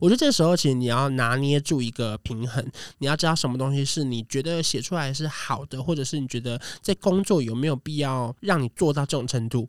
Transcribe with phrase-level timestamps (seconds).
[0.00, 2.64] 我觉得这时候其实你要拿捏住一个平衡，
[2.98, 9.68] 你要知道什么东西是你觉得写出来是好的，或者是你觉得在工作有没有必要让你做到这种程度。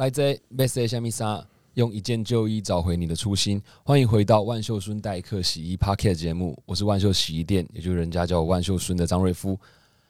[0.00, 0.22] 来自
[0.56, 3.60] Best 虾米莎，用一件旧衣找回你的初心。
[3.84, 9.58] 欢迎回到万秀孙代客洗衣 Parket 节目，我是万秀洗衣店，也就是人家叫我万秀孙的张瑞夫。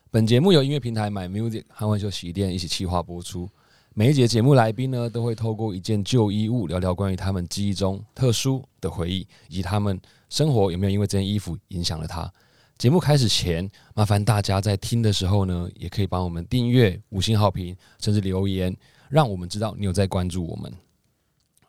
[0.08, 3.48] 本节目由音乐平台 My Music 和万秀洗衣店一起企划播出。
[3.92, 12.32] 每一节节目来宾呢，都会透过一件旧衣物聊聊关于他们记忆中特殊的回忆，以及他们生活有没有因为这件衣服影响了他。
[12.78, 18.72] 节目开始前，麻烦大家在听的时候呢，也可以帮我们订阅、五星好评，甚至留言。
[19.10, 20.72] 让我们知道你有在关注我们。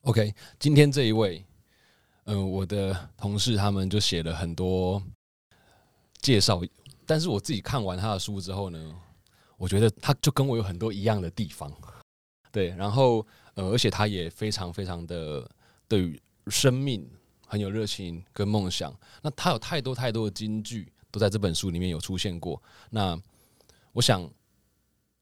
[0.03, 1.43] OK，今天这一位，
[2.25, 5.01] 嗯，我的同事他们就写了很多
[6.21, 6.61] 介绍，
[7.03, 8.95] 但是我自己看完他的书之后呢，
[9.57, 11.73] 我觉得他就跟我有很多一样的地方。
[12.51, 15.49] 对，然后呃，而且他也非常非常的
[15.87, 17.09] 对于生命
[17.47, 18.95] 很有热情跟梦想。
[19.23, 22.61] 那他有太多太多的金句都在这本书里面有出现过。
[22.91, 23.19] 那
[23.93, 24.31] 我想。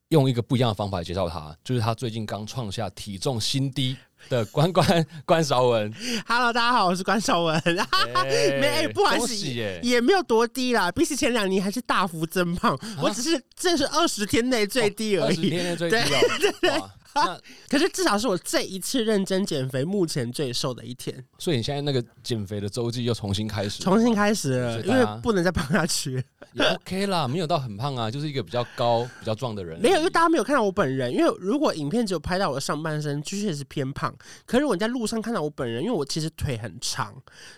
[0.09, 3.95] 用一个不一样的方法介绍他，就是他最近刚创下体重新低
[4.27, 5.93] 的关关关少文。
[6.25, 7.61] Hello，大家好，我是关少文。
[8.59, 9.45] 没，不好意思，
[9.83, 12.75] 也没有多低啦，比起前两年还是大幅增胖。
[12.99, 16.89] 我只是这是二十天内最低而已，二十天内最低哦。
[17.69, 21.25] 可是至少是我这一次认真减肥目前最瘦的一天。
[21.37, 26.23] 所以你现在那个减肥的周记又重新开始，重新开始了，因为不能再胖下去。
[26.53, 29.79] 也 OK 啦，没有到很胖啊，就是一个比较高、比较壮的人。
[29.79, 31.13] 没有，因为大家没有看到我本人。
[31.13, 34.13] 因为如果影片只有拍到我的上半身，确实是偏胖。
[34.45, 37.13] 可是我在路上看到我本人，因为我其实腿很长，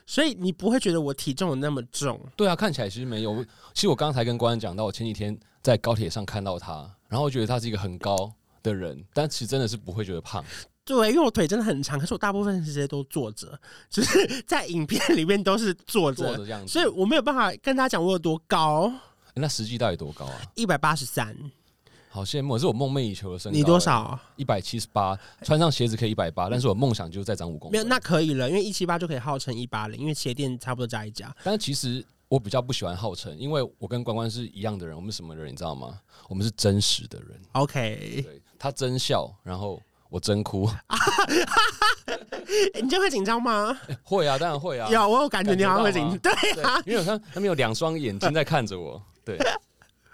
[0.06, 2.20] 所以你不会觉得我体重有那么重。
[2.36, 3.44] 对啊，看起来其实没有。
[3.74, 8.34] 其实我刚才跟官人讲到，我前几天在高铁上看到他，然后我觉得他是一个很高。
[8.64, 10.44] 的人，但其实真的是不会觉得胖。
[10.84, 13.58] 对，因为我腿真的很长，可是我大部分时间都坐着，
[13.90, 18.92] 就是 在影片里面都是坐着这样子，所以我没有办法跟他讲我有多高。
[19.36, 20.42] 那实际到底多高啊？
[20.56, 21.38] 一百八十三，
[22.10, 23.58] 好羡慕，是我梦寐以求的身高。
[23.58, 24.20] 你多少？
[24.36, 27.72] 一百七十八，穿上鞋子可以一百八，但是我梦想就是再长五公分。
[27.72, 31.34] 没有，那可以了，因为一七八就可以号称一八零，因为鞋垫差不多加一加。
[31.44, 32.04] 但是其实。
[32.32, 34.96] 我比较不喜欢号称，因为我跟关关是一样的人。
[34.96, 36.00] 我们什么人，你知道吗？
[36.30, 37.38] 我们是真实的人。
[37.52, 40.66] OK，对他真笑，然后我真哭。
[42.82, 43.78] 你就会紧张吗？
[44.02, 44.90] 会啊，当然会啊。
[44.90, 46.20] 有，我有感觉你好像会紧张。
[46.22, 49.04] 对啊，因为他他们有两双眼睛在看着我。
[49.26, 49.38] 对，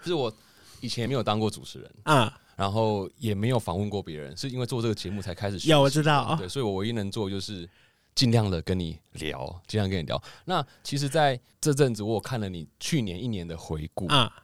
[0.02, 0.32] 就是我
[0.80, 5.68] 以前也没有当过主持人啊，然后也没有访问过别人，是因为做这个节目才开始。
[5.68, 6.34] 有，我知道。
[6.36, 7.68] 对，所以我唯一能做就是。
[8.18, 10.20] 尽量的跟你聊，尽量跟你聊。
[10.44, 14.42] 那其实，在这阵子，我看了你去年一年的回顾啊，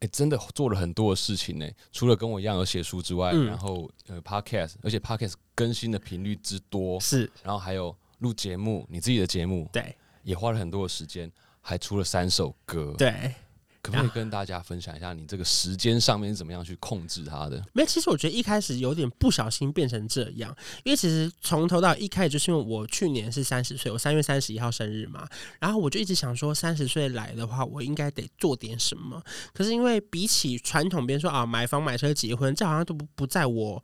[0.00, 1.70] 哎，真的做了很多的事情呢。
[1.92, 13.32] 除了跟我一样有写书之外，然后呃，podcast，而且 podcast 更新的频率之多是，然后还有录节目，你自己的节目，对，也花了很多的时间，还出了三首歌，对。
[13.82, 17.60] 可不可以跟大家分享一下你这个时间上面是怎么样去控制它的？
[17.72, 25.28] 没有，其实我觉得一开始有点不小心变成这样，因为其实从头到一开始就是因为我去年是三十岁，我三月三十一号生日嘛，
[25.58, 29.20] 然后我就一直想说三十岁来的话，我应该得做点什么。
[29.52, 33.82] 可是因为比起传统，别人说啊买房买车结婚，这好像都不不在我。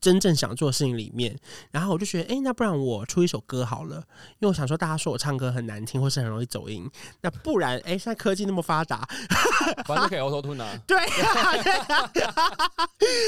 [0.00, 1.38] 真正想做的事情里面，
[1.70, 3.96] 然后我就觉得，哎，那不然我出一首歌好了，
[4.38, 6.90] 因为我想说，大家说我唱歌很难听，或是很容易走音，
[7.20, 9.06] 那不然，哎，现在科技那么发达，
[9.86, 10.78] 反正可以 auto tune 啊。
[10.86, 10.96] 对，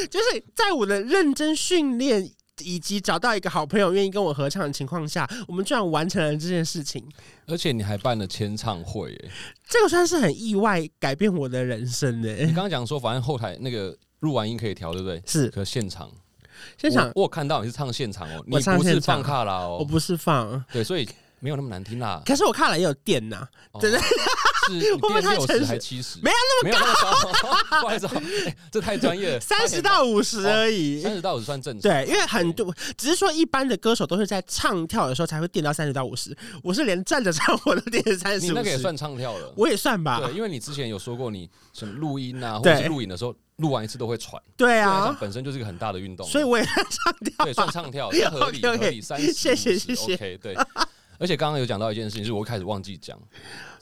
[0.09, 2.31] 就是在我的认真训练
[2.61, 7.07] 以及找到一个好朋友愿意跟我合唱的情况下，我们居然完成了这件事情。
[7.47, 9.31] 而且你还办了签唱会，哎，
[9.69, 12.33] 这个算是很意外改变我的人生呢。
[12.37, 15.23] 你刚刚讲说，反正后台那个录完音可以调，对不对？
[15.27, 16.11] 是，可现场。
[16.79, 21.09] 现场，我看到你是唱现场哦，你不是放卡拉哦，我不是放，对，所以
[21.41, 22.23] 没有那么难听啦。
[22.25, 23.47] 可是我看了也有电呐，
[23.81, 23.99] 真的，
[24.69, 28.09] 是电六十还七十，没有那么高， 不好意思，
[28.71, 31.83] 这太专业了， 三十到五十而已，三十到五十算正常。
[31.83, 43.35] 对，因为很多只是说一般的歌手都是在唱跳的时候才会电到三十到五十，我是连站着唱我都电三十，你那个也算唱跳了，我也算吧，对，因为你之前有说过你什么录音啊，或者是录影的时候。
[43.57, 50.57] 录完一次都会喘，对啊，本身就是一个很大的运动，所以我也唱跳，对，算唱跳， 合理合理，三十，谢谢谢谢，OK，对。
[51.19, 53.17] 而且刚刚有讲到一件事情，是我开始忘记讲，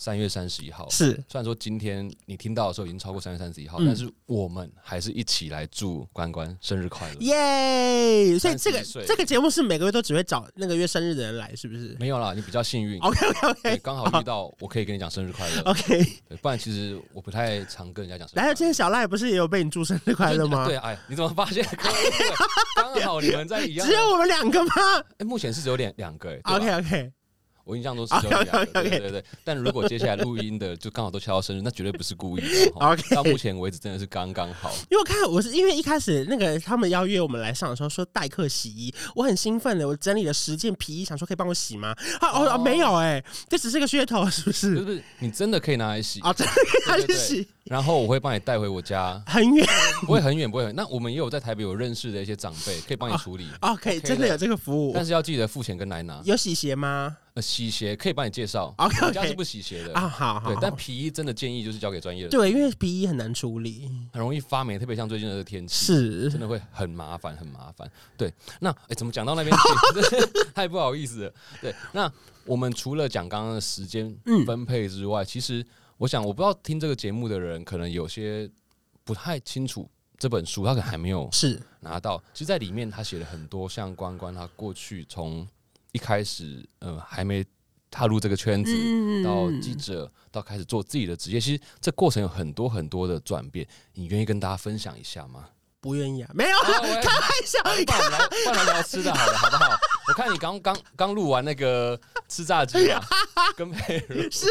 [0.01, 0.89] 三月三十一号。
[0.89, 7.17] 是虽然说今天你听到的时候已经超过三月三十一号，嗯但是我们还是一起来祝关关生日快乐。
[7.21, 8.39] 耶！
[8.39, 15.61] 所以这个31岁这个节目是每个月都只会找那个月生日的人来，是不是没有啦，你比较幸运，？OK OK 刚好遇到我可以跟你讲生日快乐。
[15.65, 16.03] OK。
[16.27, 18.55] 对，不然其实我不太常跟人家讲生日快来，乐。
[18.55, 20.65] 今天小赖不是也有被你祝生日快乐吗？
[20.67, 21.63] 对，哎，你怎么发现？
[22.75, 23.93] 刚好你们在一样的。
[23.93, 24.73] 只有我们两个吗
[25.19, 27.13] 哎，目前是只有两两个，哎？OK OK，
[27.65, 29.25] 我印象都是只有两个，OK，OK，OK 对对对。
[29.45, 32.73] 但如果接下来录音的就刚好都敲到生日，那绝对不是故意的。
[32.73, 34.71] 哈 OK 到目前为止真的是刚刚好。
[34.91, 41.95] 因为我看我是因为一开始那个他们邀约我们来上的时候说代客洗衣，我很兴奋的，我整理了十件皮衣，想说可以帮我洗吗？
[42.21, 44.51] 啊哦没有哎，这只是个噱头，是不？
[44.51, 49.67] 就是不是你真的可以拿来洗，哦，真的可以拿对对对去洗，然后我会帮你带回我家，很远
[50.07, 50.75] 不会很远，不会很。
[50.75, 55.05] 那我们也有在台北有认识的一些长辈，可以帮你处理，哦，可以真的有这个服务但。
[55.05, 56.21] 是要记得付钱跟来拿。
[56.25, 57.17] 有洗鞋吗？
[57.35, 58.75] 呃，洗鞋可以帮你介绍。
[58.79, 59.95] 我家是不洗鞋的。
[59.95, 65.87] 啊，好好，对，但皮衣真的建议就是交给专业的，对，因为皮衣很难处理，很容易发霉，特别像最近的这个天气。
[65.87, 66.31] 是。
[66.31, 67.91] 真的会很麻烦，很麻烦。
[68.17, 69.57] 对，那哎、怎么讲到那边？
[70.55, 71.35] 太不好意思了。
[71.61, 72.11] 对，那
[72.45, 74.45] 我们除了讲刚刚的时间嗯。
[74.45, 75.65] 分配之外，其实
[75.99, 78.51] 我想，我不知道听这个节目的人，可能有些
[79.05, 79.89] 不太清楚
[80.19, 81.61] 这本书，他可能还没有是。
[81.81, 82.23] 拿到。
[82.35, 85.47] 其实，在里面他写了很多像关关他过去从
[85.93, 87.45] 一开始呃还没
[87.91, 93.67] 踏入这个圈子，嗯到记者，到开始做自己的职业，其实这过程有很多很多的转变。
[93.95, 95.49] 你愿意跟大家分享一下吗？
[95.81, 96.65] 不愿意啊，没有啊
[97.03, 99.79] 开玩笑，不然我们来，不然来聊吃的好了，好不好？
[100.11, 101.99] 我看你刚刚刚录完那个
[102.29, 103.01] 吃炸鸡啊，
[103.57, 104.47] 跟佩 是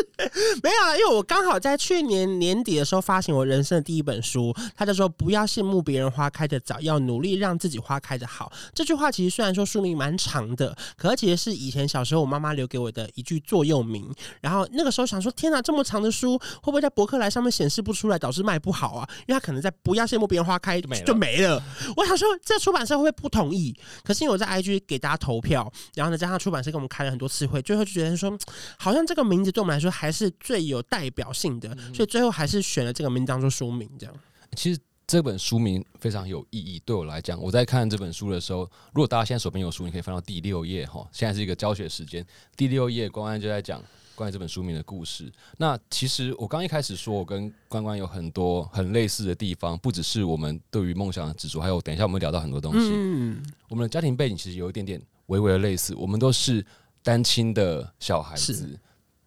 [0.63, 8.49] 没有啊，因为我刚好在去年年底的时候发行我人生的第一本书，他就说“不要羡慕别人花开的早，要努力让自己花开的好”。
[8.73, 14.09] 这句话其实虽然说书名蛮长的，可其实是以前小时候我妈妈留给我的一句座右铭。
[14.39, 19.09] 然后那个时候想说，天哪，这么长的书会不会在博客来上面显示不出来，导致卖不好啊？
[19.27, 21.61] 因为他可能在“不要羡慕别人花开”就没了就没了。
[21.97, 23.77] 我想说，这出版社会不会不同意？
[24.05, 28.37] 可是因为我在 IG 给大家投票，然后呢，加上出版社跟我们开了很多次会，最后就觉得说，
[28.77, 34.15] 好像这个名字对我们来说还是最有代表性的，所以最后还是选了这个名字当做书名，这样。
[34.55, 38.61] 其实这本书名非常有意义，对我来讲，我在看这本书的时候，
[38.93, 41.07] 如果大家现在手边有书，你可以翻到第六页哈。
[41.11, 42.25] 现在是一个教学时间，
[42.55, 43.81] 第六页关关就在讲
[44.13, 45.31] 关于这本书名的故事。
[45.57, 52.91] 那其实我刚一开始说，我跟关关有很多很类似的地方，不只是我们对于梦想的执着，还有等一下我们会聊到很多东西。
[52.93, 56.63] 嗯，我们的家庭背景其实有一点点微微的类似，我们都是
[57.01, 58.79] 单亲的小孩子是。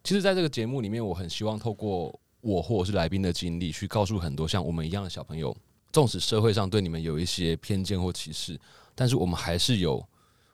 [0.04, 5.56] 其实，在这个节目里面，我很希望透过我或者是来宾的经历，去告诉很多像我们一样的小朋友，
[5.92, 8.58] 纵使社会上对你们有一些偏见或歧视，
[8.94, 10.04] 但是我们还是有，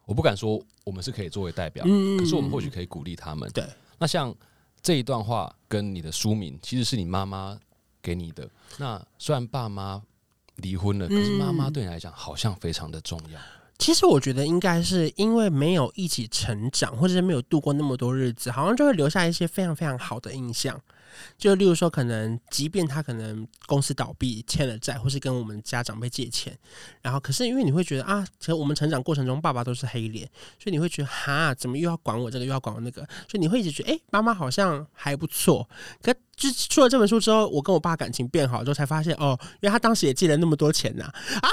[0.04, 3.50] 我不敢说我们是可以作为代表，嗯可是我们或许可以鼓励他们。
[3.52, 3.64] 对，
[3.98, 4.34] 那像
[4.82, 7.58] 这一段话跟你的书名，其实是你妈妈
[8.02, 8.46] 给你的。
[8.76, 10.02] 那虽然爸妈
[10.56, 13.40] 离婚了，可是妈妈对你来讲好像非常的重要。
[13.78, 20.78] 其实我觉得应该是因为没有一起成长，或者是没有度过那么多日子，好像就会留下一些非常非常好的印象。
[21.36, 26.56] 就例如说，可能即便他可能公司倒闭欠了债，或是跟我们家长辈借钱，
[27.02, 30.28] 然后可是因为你会觉得啊，其实我们成长过程中爸爸都是黑脸，
[30.58, 35.68] 所以你会觉得哈，怎么又要管我这个，又要管我那个，所以你会一直觉得，哎、妈妈好像还不错。
[36.02, 41.50] 可就出了这本书之后，我跟我爸感情变好之后，才发现哦，因为他当时也借了那么多钱呐、啊，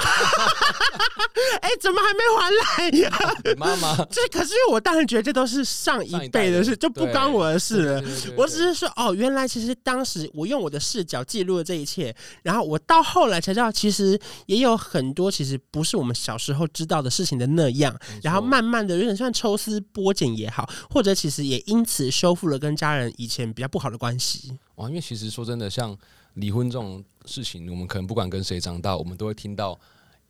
[1.60, 2.50] 哎、怎么还没还
[2.82, 3.10] 来呀？
[3.56, 8.02] 妈妈 这可是因为我当然觉得这都是上一辈的事，就不关我的事了。
[8.36, 24.58] 我只是说，哦，原来其实当时我用我的视角记录了这一切，然后我到后来才知道，其实也有很多其实不是我们小时候知道的事情的那样，然后慢慢的有点像抽丝剥茧也好，或者其实也因此修复了跟家人以前比较不好的关系。
[24.76, 25.96] 哇，因为其实说真的，像
[26.34, 29.78] 离婚这种事情，我们可能不管跟谁长大，我们都会听到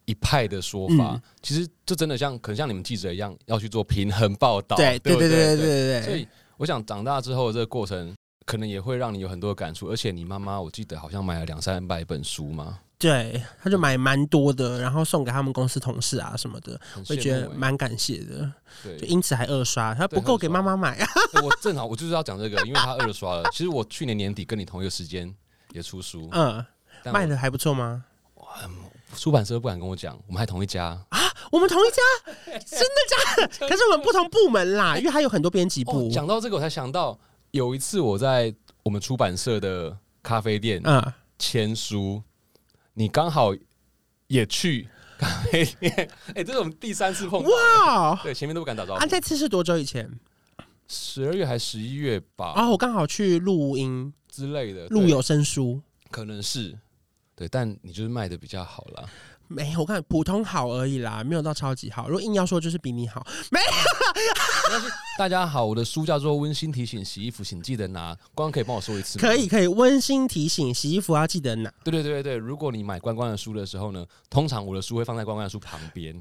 [0.05, 1.15] 一派的说法。
[1.15, 4.77] 嗯其实这真的像，可能像你们记者一样，要去做平衡报道。
[4.77, 8.15] 对对对不对对对对所以我想长大之后的这个过程，
[8.47, 9.91] 可能也会让你有很多的感触。
[9.91, 18.51] 而且你妈妈，我记得好像买了两三百本书嘛，对，他就买蛮多的，然后送给他们公司同事啊什么的，很会觉得蛮感谢的，
[18.83, 19.07] 对就。
[19.07, 21.07] 因此还二刷，他不够给妈妈买啊。
[21.35, 23.47] 欸我正好我就是要讲这个，因为他二刷了。
[23.53, 25.31] 其实我去年年底跟你同一个时间
[25.73, 26.65] 也出书，嗯，
[27.13, 28.05] 卖的还不错吗？
[29.15, 31.19] 出版社不敢跟我讲，我们还同一家啊。
[31.53, 32.33] 我们同一家，
[32.65, 33.69] 真的假的？
[33.69, 36.11] 可是我们不同部门啦，因为还有很多编辑哦部。
[36.11, 37.19] 讲到这个，我才想到
[37.57, 42.23] 有一次我在我们出版社的咖啡店嗯，签书，
[42.93, 43.55] 你刚好
[44.27, 44.87] 也去
[45.19, 46.11] 咖啡店。
[46.37, 47.49] 哎、这是我们第三次碰到。
[47.49, 49.01] 哇，对，前面都不敢打招呼。
[49.01, 50.09] 啊，这次是多久以前？
[50.87, 55.81] 十二月还十一月吧，哦我刚好去录音，之类的，对录有声书。
[56.11, 56.79] 可能是
[57.35, 59.05] 对，但你就是卖的比较好啦。
[59.49, 62.09] 没有，我看普通好而已啦，没有到超级好。
[62.09, 63.25] 如果硬要说，就是比你好。
[63.51, 63.67] 没有
[65.19, 69.23] 大家好，我的书叫做《温馨提醒：洗衣服请记得拿》，光可以帮我说一次吗？
[69.23, 71.73] 可以，可以，温馨提醒，洗衣服要记得拿。
[71.85, 76.15] 对对对对对，如果你买关关的书的时候呢，通常我的书会放在关关的书旁边，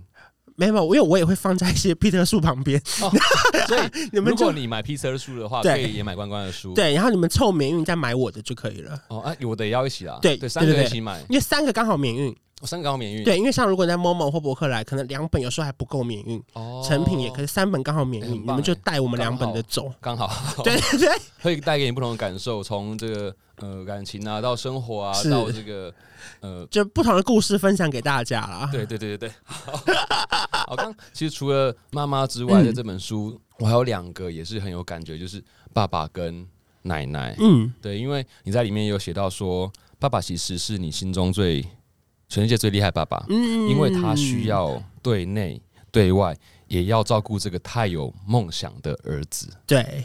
[0.55, 2.82] 没有，因为我也会放在一些 Peter 树旁边。
[2.86, 3.82] 所以
[4.13, 6.74] 你们如果你买 P 车的书的话，可以也买关关的书。
[6.74, 8.98] 对，然后你们凑免运再买我的就可以了。
[9.10, 10.20] 哦，啊，我的也要一起啦。
[10.22, 13.24] 对对，三个一起买，因为三个刚好免运，我三个刚好免运。
[13.24, 19.92] 对，因为像如果你在 Momo 或博客来，可能两本有时候还不够免运，哦，成品也可以三本刚好免运，你们就哎带我们两本的走。
[20.00, 21.10] 刚好，对 对对，
[21.42, 25.94] 会带给你不同的感受，从这个呃感情啊，到生活啊，到这个
[26.40, 28.70] 呃，就不同的故事分享给大家啦。
[28.72, 29.32] 对对对对对。
[29.46, 35.44] 好，我刚其实除了妈妈之外的嗯这本书，我还有两个也是很有感觉，就是
[35.74, 36.48] 爸爸跟
[36.84, 37.36] 奶奶。
[37.40, 39.70] 嗯，对，因为你在里面有写到说，
[40.00, 41.64] 爸爸其实是你心中最
[42.27, 46.36] 全世界最厉害爸爸，嗯因为他需要对内对外
[46.67, 49.48] 也要照顾这个太有梦想的儿子。
[49.67, 50.03] 对，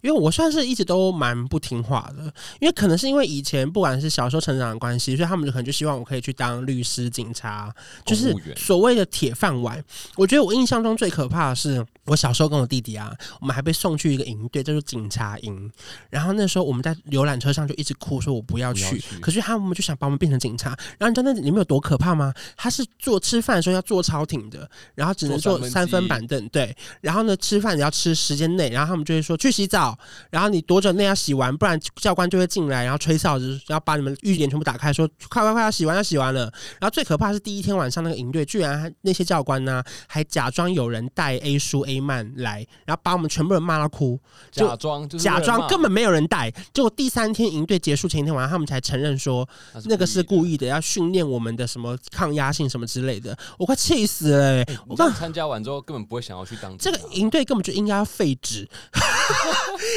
[0.00, 7.74] 因为我算是一直都蛮不听话的，因为可能是因为以前不管是小时候成长的关系，所以他们就可能就希望我可以去当律师、警察，
[8.06, 9.84] 就是所谓的铁饭碗。
[10.16, 15.70] 我觉得我印象中最可怕的是，我小时候跟我弟弟啊，我们还被送去一个营队，叫做警察营。
[16.10, 19.02] 然后那时候我们在游览车上就一直哭，说我不要去。
[19.20, 20.70] 可是他们就想把我们变成警察。
[20.98, 22.32] 然后你知道那里面有多可怕吗？
[22.56, 26.74] 他是坐吃饭的时候要坐超挺的，然后只能坐三分板凳，对。
[27.00, 29.96] 然后呢，吃饭也要吃时间内，然后他们就会说去洗澡，
[30.30, 36.42] 然后你多久内要洗完，不然教官就会进来，然后吹哨子，然后把你们浴帘全部打开，说快快快要洗完要洗完了。
[36.80, 44.18] 然后最可怕是第一天晚上那个营队，居然还那些教官呢还假装有人带 A 书 A 漫来，然后把我们全部人骂到哭，
[44.50, 46.50] 就假装就是假装根本没有人带。
[46.74, 49.48] 结果第三天营队结束前一天晚上，他们才承认说
[49.84, 53.36] 那个是故意意的，要训练我们的什么抗压性什么之类的。
[53.58, 54.64] 我快气死了。
[54.86, 58.66] 我刚参加完之后，根本不会想要去当这个营队根本就应该要废止， 因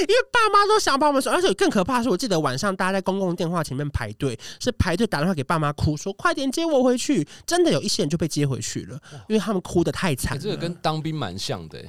[0.07, 7.25] 为爸妈都想把我们说，而且更可怕的是，我记得晚上大家在公共电话前面排队，是排队打电话给爸妈哭，说快点接我回去。
[7.45, 11.79] 真的有一些人就被接回去了，因为他们哭的太惨这个跟当兵蛮像的、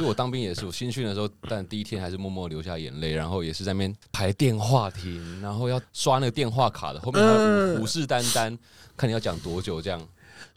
[0.00, 8.56] 就我当兵也是，我新训的时候，但第一天还是默默流下眼泪，然后也是在那边排电话亭，然后要刷那个电话卡的，后面还虎视眈眈，
[8.96, 10.00] 看你要讲多久这样。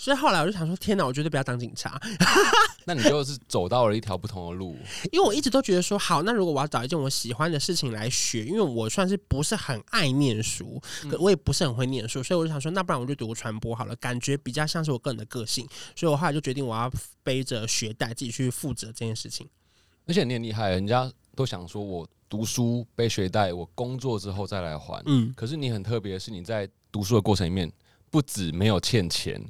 [0.04, 1.98] 所以后来我就想说，天哪，我绝对不要当警察，
[2.84, 4.76] 那你就是走到了一条不同的路。
[5.14, 10.78] 因为我一直都觉得说，好，那如果我要找一件我喜欢的事情来学，因为我算是不是很爱念书，
[11.10, 16.92] 可我也不是很会念书，所以我就想说，那不然我就读传播好了，感觉比较像是我个人的个性，所以我后来就决定我要
[17.24, 19.48] 背着学贷自己去负责这件事情。
[20.06, 25.02] 而且你很厉害，人家都想说我读书背学贷，我工作之后再来还。
[25.06, 27.72] 嗯，可是你很特别的是，你在读书的过程里面，
[28.12, 29.42] 不止没有欠钱，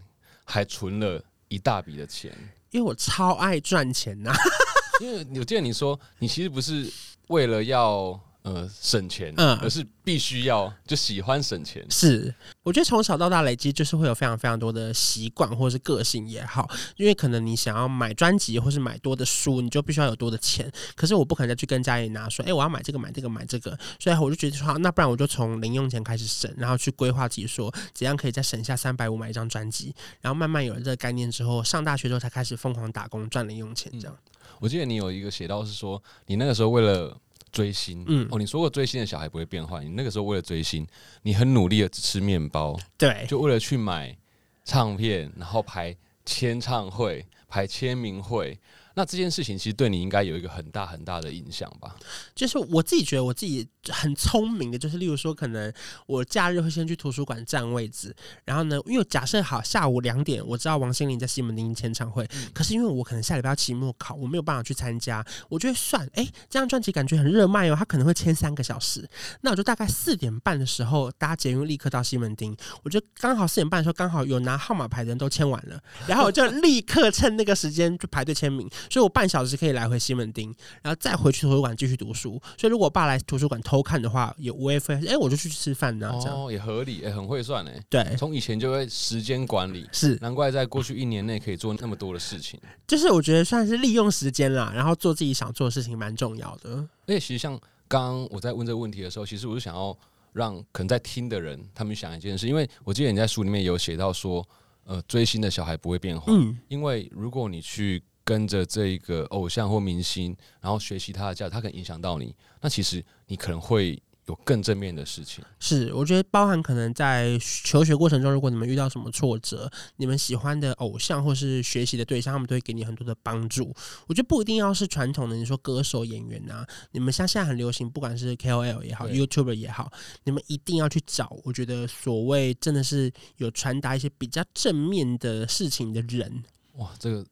[0.44, 2.32] 还存了一大笔的钱。
[2.72, 4.34] 因为我超爱赚钱呐、
[5.00, 6.92] 因为我记得你说，你其实不是
[7.28, 11.86] 为了要呃省钱，嗯而是必须要就喜欢省钱。
[11.90, 20.72] 是，我觉得从小到大累积就是会有非常非常多的习惯或者是个性也好，因为可能你想要买专辑或是买多的书，你就必须要有多的钱。
[20.96, 34.18] 可是我不可能再去跟家里拿说，哎、我要买这个买这个买这个，所以我就觉得说，那不然我就从零用钱开始省，然后去规划自己说怎样可以再省下三百五买一张专辑，然后慢慢有了这个概念之后，上大学之后才开始疯狂打工赚零用钱，这样。
[34.60, 37.18] 我记得你有一个写到是说，你那个时候为了
[37.54, 40.86] 追星，嗯哦，你说过追星的小孩不会变坏，你那个时候为了追星，
[41.22, 44.18] 你很努力的吃面包，对，就为了去买
[44.66, 45.96] 唱片，然后排
[46.26, 48.60] 签唱会、排签名会。
[48.96, 51.96] 那这件事情其实对你应该有一个很大很大的影响吧？
[52.36, 55.72] 就是我自己觉得我自己很聪明的，就是例如说，可能
[56.06, 69.08] 我假日会先去图书馆占位置，然后呢，因为假设好下午两点，我知道王心凌在西门町签唱会，可是因为我可能下礼拜要期末考，我没有办法去参加，我就会算，哎、这张专辑感觉很热卖哦，他可能会签三个小时，
[69.42, 80.54] 那我就大概四点半的时候搭捷运立刻到西门町，我就刚好四点半的时候刚好有拿号码牌的人都签完了， 然后我就立刻趁那个时间就排队签名，所以我半小时可以来回西门町。
[80.82, 82.32] 然后再回去图书馆继续读书。
[82.58, 87.84] 所以如果我爸来图书馆偷看的话，也无非哎，我就去吃饭呢、这样哦，也合理，哎、很会算哎。
[87.90, 92.60] 对，从以前就会时间管理，是，难怪在过去一年内可以做那么多的事情。
[92.86, 96.72] 就是我觉得算是利用时间啦，然后做自己想做的事情，蛮重要的。
[97.08, 99.98] 而且其实像刚刚我在问这个问题的时候，其实我是想要
[100.34, 104.46] 让可能在听的人他们想一件事，因为我记得你在书里面有写到说，
[104.86, 115.44] 呃，追星的小孩不会变坏，嗯，因为如果你去跟着这一个偶像或明星，然后学习他的价值，他可能影响到你，那其实你可能会有更正面的事情。
[115.60, 123.76] 是，我觉得包含可能在求学过程中，如果你们遇到什么挫折，你们喜欢的偶像或是学习的对象，他们都会给你很多的帮助。
[124.08, 129.92] 我觉得不一定要是传统的，你说歌手、演员啊，你们像现在很流行，不管是 KOL 也好，YouTuber 也好，
[130.24, 131.36] 你们一定要去找。
[131.44, 137.26] 我觉得所谓真的是有传达一些比较正面的事情的人，哇，这个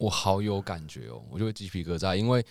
[0.00, 2.42] 我好有感觉哦，我就会鸡皮疙瘩，因为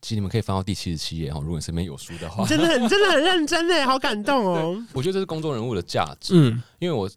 [0.00, 4.82] 其实你们可以翻到第七十七页哈，如果你身边有书的话，真的很真的很认真哎， 好感动哦。
[4.94, 6.32] 我觉得这是公众人物的价值。
[6.34, 7.08] 嗯因为我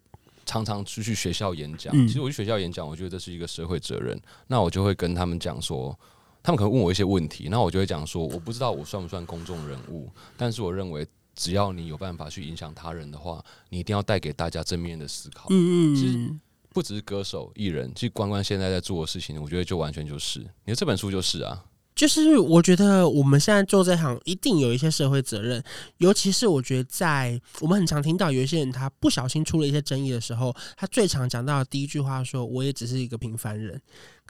[0.44, 4.20] 常常出去学校演讲，嗯其实我去学校演讲，我觉得这是一个社会责任。
[4.48, 5.98] 那我就会跟他们讲说，
[6.42, 11.06] 他们可能问我一些问题，那我就会讲说，我不知道我算不算公众人物，但是我认为。
[11.36, 15.46] 只要你有办法去影响他人的话，你一定要带给大家正面的思考。
[15.48, 16.40] 嗯其嗯，
[16.72, 21.64] 不只是歌手、艺人，其实关关现在在做的事情，我觉得就完全就是，你说这本书就是啊，
[21.96, 25.62] 就是我觉得我们现在做这行一定有一些社会责任，
[25.98, 33.80] 尤其是我觉得在我们很常听到有一些人他不小心出了一些争议的时候，他最常讲到的第一句话说：“我也只是一个平凡人。”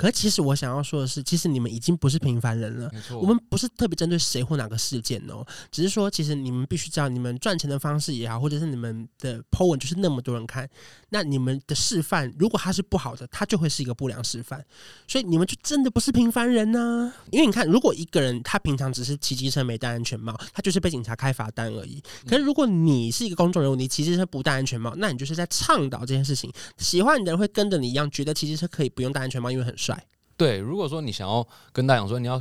[0.00, 2.88] 可是其实我想要说的是，其实你们已经不是平凡人了。
[2.90, 3.18] 没错。
[3.18, 10.66] 我们不是特别针对谁或哪个事件哦，只是说，其实你们必须知道，你们赚钱的方式也好，或者是你们的 po 文就是那么多人看，
[11.10, 14.64] 那你们的示范如果它是不好的，它就会是一个不良示范。
[15.06, 22.02] 所以你们就真的不是平凡人呐、因为你看，如果一个人他平常只是骑机车没戴安全帽，他就是被警察开罚单而已。
[22.26, 26.50] 可是如果你是一个公众人物，你骑机车不戴安全帽，那你就是在倡导这件事情。
[26.78, 29.89] 喜欢你的人会跟着你一样，觉得骑机车可以不用戴安全帽，因为很帅。
[30.36, 32.40] 对，如果说你想要跟大家讲说你要，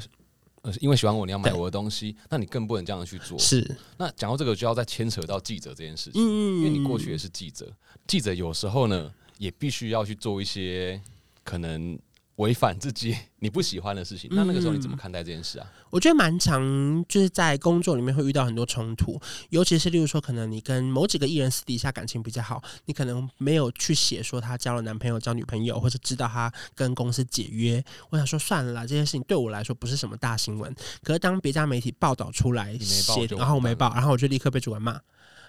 [0.61, 3.37] 呃，因为喜欢我，你要买我的东西，那你更不能这样去做。
[3.37, 6.59] 是，那讲到这个，就要再牵扯到记者这件事情，嗯。
[6.59, 7.71] 因为你过去也是记者，
[8.07, 11.01] 记者有时候呢也必须要去做一些
[11.43, 11.97] 可能
[12.39, 14.29] 违反自己 你不喜欢的事情。
[14.33, 15.71] 那那个时候你怎么看待这件事啊？
[15.89, 16.61] 我觉得蛮常
[17.07, 19.19] 就是在工作里面会遇到很多冲突，
[19.49, 27.83] 尤其是例如说，可能你跟某几个艺人私底下感情比较好，你可能没有去写说他交了男朋友、交女朋友，或者知道他跟公司解约。
[28.09, 30.73] 我想说算了啦，这件事情对我来说不是什么大新闻。
[31.03, 34.99] 可是当别家媒体报道出来写，然后我没报，然后我就立刻被主管骂，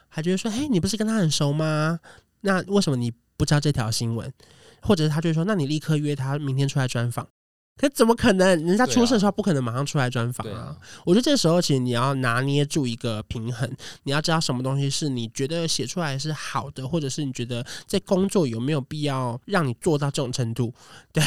[0.08, 2.00] 还觉得说，嘿，你不是跟他很熟吗？
[2.40, 4.32] 那为什么你不知道这条新闻？
[4.82, 7.26] 或者是他就说，那你立刻约他明天出来专访。
[7.76, 8.46] 可怎么可能？
[8.66, 13.66] 人家出事的时候不可能马上出来专访啊啊！，我觉得这时候其实你要拿捏住一个平衡，
[14.02, 20.74] 你要知道什么东西是你觉得写出来是好的，或者是你觉得在工作有没有必要让你做到这种程度。
[21.10, 21.22] 对，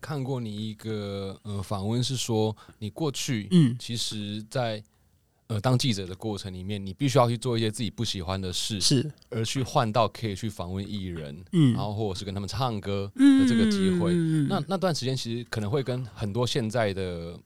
[0.00, 4.82] 看过你一个呃访问是说，你过去嗯，其实在，
[5.52, 14.12] 呃当记者的过程里面，你必须要去做一些自己不喜欢的事，是，而去换到可以去访问艺人，嗯，然后或者是跟他们唱歌的嗯这个机会。
[14.14, 17.38] 嗯那那段时间其实可能会跟很多现在的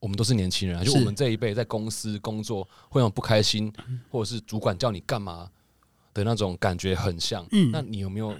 [0.00, 3.72] 我们都是年轻人啊，就我们这一辈在公司工作会让不开心，
[4.10, 5.48] 或者是主管叫你干嘛
[6.12, 7.46] 的那种感觉很像。
[7.52, 8.34] 嗯那你有没有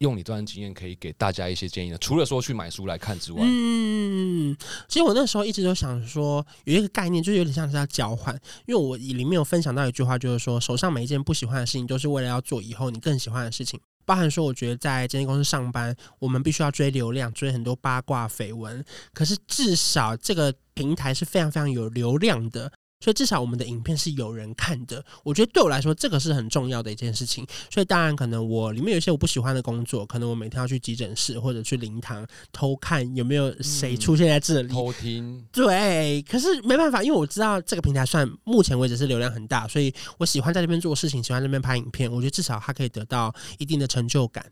[0.00, 1.98] 用你这段经验可以给大家一些建议呢？
[1.98, 4.56] 除了说去买书来看之外，嗯，
[4.88, 8.34] 其实我那时候一直都想说，有一个概念，就是有点像是要交换。
[8.66, 13.78] 因为我里面有分享到一句话，就是说，手上每一件不喜欢的事情，都是为了要做以后你更喜欢的事情。
[14.06, 18.82] 包含说，我觉得在经纪公司上班，我们必须要追流量，追很多八卦绯闻。
[19.12, 25.04] 可是至少这个平台是非常非常有流量的，所以至少我们的影片是有人看的。
[25.22, 27.46] 我觉得对我来说，这个是很重要的一件事情。
[27.70, 34.68] 所以当然，可能我里面有一些我不喜欢的工作，可能我每天要去急诊室或者去灵堂偷看有没有谁出现在这里。
[34.68, 42.10] 偷听，对，可是没办法，因为我知道这个平台算目前为止是流量很大，所以我喜欢在这边做事情，喜欢在这边拍影片。
[42.10, 44.44] 我觉得至少他可以得到一定的成就感。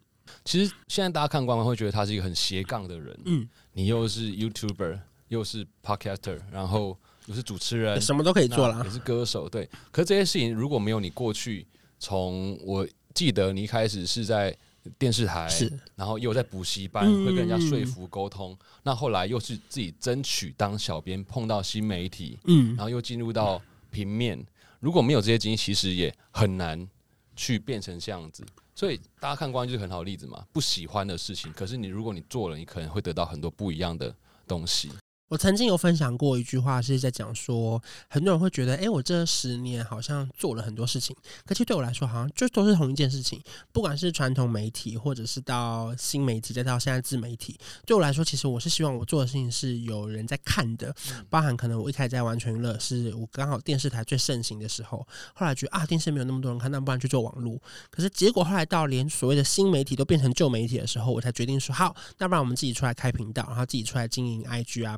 [0.45, 8.91] 其实现在大家看官官会觉得他是一个很斜杠的人，嗯，你又是 YouTuber，又是 Podcaster，然后又是主持人，什么都可以做啦那也。
[8.91, 9.69] 是歌手，对。
[9.93, 11.67] 可是这些事情如果没有你过去，
[11.99, 14.57] 从我记得你一开始是在
[14.97, 23.61] 电视台，是，然后又在补习班，嗯会跟人家说服沟通，那后来又是自己争取当小编，碰到新媒体，嗯然后又进入到
[23.91, 24.43] 平面，
[24.81, 26.89] 如果没有这些经历，其实也很难
[27.37, 28.43] 去变成这样子。
[28.75, 34.15] 所以大家看光就是很好的例子嘛，不喜欢的事情，可是你如果你做了，你可能会得到很多不一样的
[34.47, 34.91] 东西。
[35.29, 41.15] 我曾经有分享过一句话，是在讲说，很多人会觉得，哎，我这十年好像做了很多事情，
[41.45, 43.39] 可其实对我来说，好像就都是同一件事情。
[43.71, 50.95] 不管是传统媒体，或者是到新媒体，再到现在自媒体，对我来说，其实我是希望我做的事情是有人在看的。
[51.29, 57.61] 包含可能我一开始在完全娱乐，是我刚好电视台最盛行的时候，后来觉得啊，电视没有那么多人看，那不然去做网络。
[57.91, 64.97] 可是结果后来到连所谓的新媒体都变成旧媒体的时候，我才决定说，好，那不然我们自己出来开频道，然后自己出来经营 IG 啊、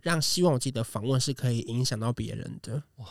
[0.00, 2.82] 让希望我自己的访问是可以影响到别人的。
[2.96, 3.06] 哇！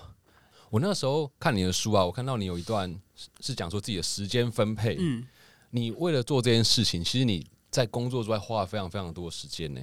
[0.69, 2.97] 我那时候看你的书啊，我看到你有一段
[3.41, 4.95] 是讲说自己的时间分配。
[4.99, 5.27] 嗯，
[5.71, 9.81] 你为了做这件事情，其实你在工作之外花了非常非常多时间呢。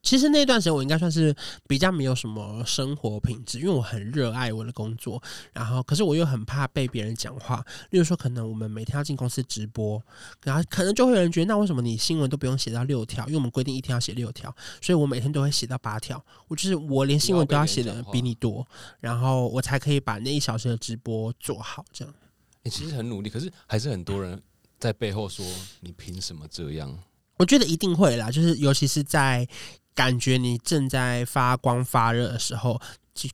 [0.00, 1.34] 其实那段时间我应该算是
[1.66, 5.20] 比较没有什么生活品质，因为我很热爱我的工作，
[5.52, 7.62] 然后可是我又很怕被别人讲话。
[7.90, 10.00] 例如说，可能我们每天要进公司直播，
[10.44, 13.26] 然后可能就会有人觉得，那为什么你新闻都不用写到六条？
[13.26, 16.24] 因为我们规定一天要写六条，所以我每天都会写到八条。
[16.46, 18.66] 我就是我连新闻都要写的比你多，
[19.00, 21.84] 然后我才可以把那一小时的直播做好。
[21.92, 22.14] 这样，
[22.62, 24.40] 你其实很努力，可是还是很多人
[24.78, 25.44] 在背后说
[25.80, 26.96] 你凭什么这样？
[27.36, 29.46] 我觉得一定会啦，就是尤其是在。
[29.98, 32.80] 感觉你正在发光发热的时候，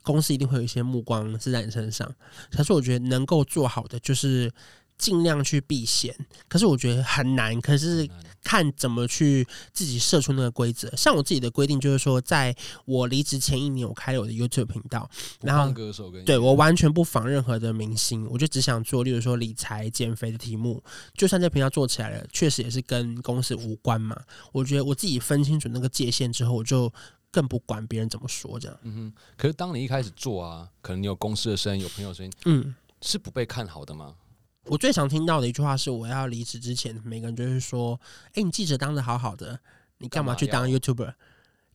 [0.02, 2.10] 公司一定会有一些目光是在你身上。
[2.50, 4.50] 可是我觉得能够做好的就是。
[4.96, 6.14] 尽量去避险，
[6.48, 7.60] 可是我觉得很难。
[7.60, 8.08] 可是
[8.42, 10.94] 看怎么去自己设出那个规则。
[10.96, 12.54] 像我自己的规定就是说，在
[12.84, 15.08] 我离职前一年，我开了我的 YouTube 频道，
[15.40, 20.82] 然后歌手对我完全不仿任何的明星，我就只想做，例如说理财、减肥的题目。
[21.14, 24.16] 就算这频道做起来了，确实也是跟公司无关嘛。
[24.52, 26.92] 我觉得我自己分清楚那个界限之后，我就
[27.30, 28.78] 更不管别人怎么说这样。
[28.82, 29.12] 嗯哼。
[29.36, 34.14] 可是当你一开始做啊，可能你有公司的声音，有朋友声音，嗯，是不被看好的吗？
[34.66, 38.00] 我最常听到的一句话是：我要离职之前，每个人就是说
[38.34, 39.58] ：“哎，你记者当的好好的，
[39.98, 41.12] 你干嘛去当 YouTuber？”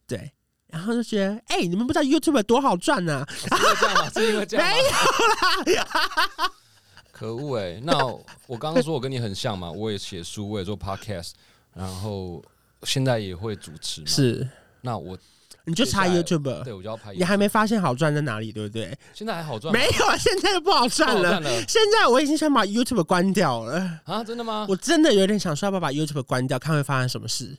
[0.08, 0.32] 对，
[0.68, 4.10] 然后就觉得：“哎，你们不知道 YouTuber 多好赚呢？”是因为这样吗？
[4.10, 4.68] 是因为这样？
[5.66, 6.52] 没有啦！
[7.12, 7.80] 可恶哎！
[7.84, 8.06] 那
[8.48, 11.32] 我刚刚说我跟你很像嘛，我也写书，我也做 Podcast，
[11.74, 12.44] 然后
[12.84, 14.06] 现在也会主持。
[14.06, 14.50] 是，
[14.82, 15.18] 那我。
[15.66, 17.14] 你就查 YouTube，对我就要拍。
[17.14, 18.98] 你还没发现好赚在哪里，对不对？
[19.14, 19.72] 现在还好赚？
[19.74, 21.42] 没有，啊现在就不好赚了。
[21.68, 24.24] 现在我已经想把 YouTube 关掉了啊！
[24.24, 24.66] 真的吗？
[24.68, 27.56] 我真的有点想说，要不要把 YouTube 关掉，看会发生什么事？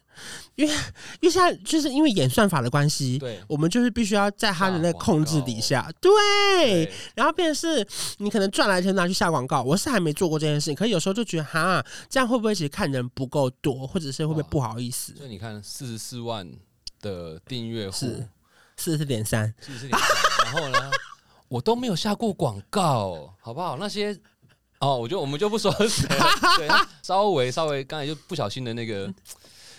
[0.56, 0.74] 因为
[1.20, 6.90] 因为现在就是因为演算法的关系，对，我们就是必须要在他的那个控制底下，对。
[7.14, 7.86] 然后便是
[8.18, 15.14] 你可能赚来钱拿去下广告，我是还没做过这件事情，可是有时候就觉得哈，这样会不会其实看人不够多，或者是会不会不好意思？
[15.16, 16.46] 所以你看，四十四万
[17.00, 18.24] 的订阅户。
[18.76, 20.10] 四十点三，四十点三。
[20.44, 20.90] 然后呢，
[21.48, 23.76] 我都没有下过广告，好不好？
[23.76, 24.18] 那些
[24.78, 26.08] 哦，我就我们就不说谁，
[26.56, 26.66] 对，
[27.02, 29.12] 稍微稍微刚才就不小心的那个，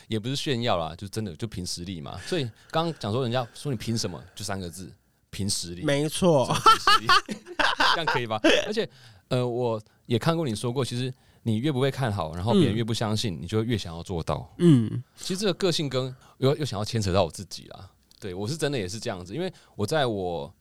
[0.08, 2.20] 也不是炫耀啦，就真的就凭实力嘛。
[2.28, 4.94] 所以刚刚讲说人家说你凭什么，就三个字，
[5.32, 5.84] 凭实力。
[5.84, 6.56] 没错，
[7.96, 8.40] 这样可以吧？
[8.68, 8.88] 而且
[9.30, 11.12] 呃，我也看过你说过，其实
[11.44, 14.48] 你越不被看好，然后别人越不相信，你就越想要做到。
[14.58, 17.90] 嗯，其实这个个性跟又又想要牵扯到我自己啦。
[18.20, 20.54] 对，我是真的也是这样子，因为我在我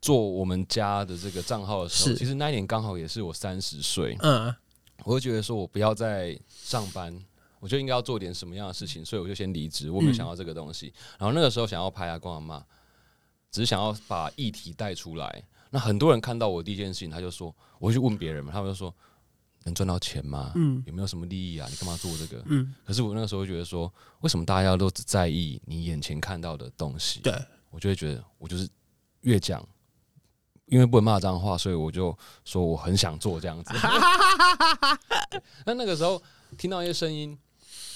[0.00, 4.54] 做我们家的这个账号的时候，其实那一年刚好也是我三十岁，嗯，
[5.02, 7.12] 我就觉得说我不要再上班，
[7.58, 9.90] 我就应该要做点什么样的事情，所以我就先离职。
[9.90, 12.64] 我没有想到这个东西，然后那个时候想要拍阿公阿妈，
[13.50, 15.42] 只是想要把议题带出来。
[15.70, 18.94] 那很多人看到我第一件事情，他就说，我去问别人嘛，他们就说。
[19.64, 20.52] 能赚到钱吗？
[20.54, 21.66] 嗯，有没有什么利益啊？
[21.70, 22.42] 你干嘛做这个？
[22.46, 27.20] 嗯，可是我那个时候会觉得说，为什么大家都只在意你眼前看到的东西？
[27.20, 27.32] 对，
[27.70, 28.68] 我就会觉得我就是
[29.22, 29.66] 越讲，
[30.66, 33.72] 因为不能骂脏话，所以我就说我很想做这样子。
[35.64, 36.22] 那那个时候
[36.58, 37.36] 听到一些声音，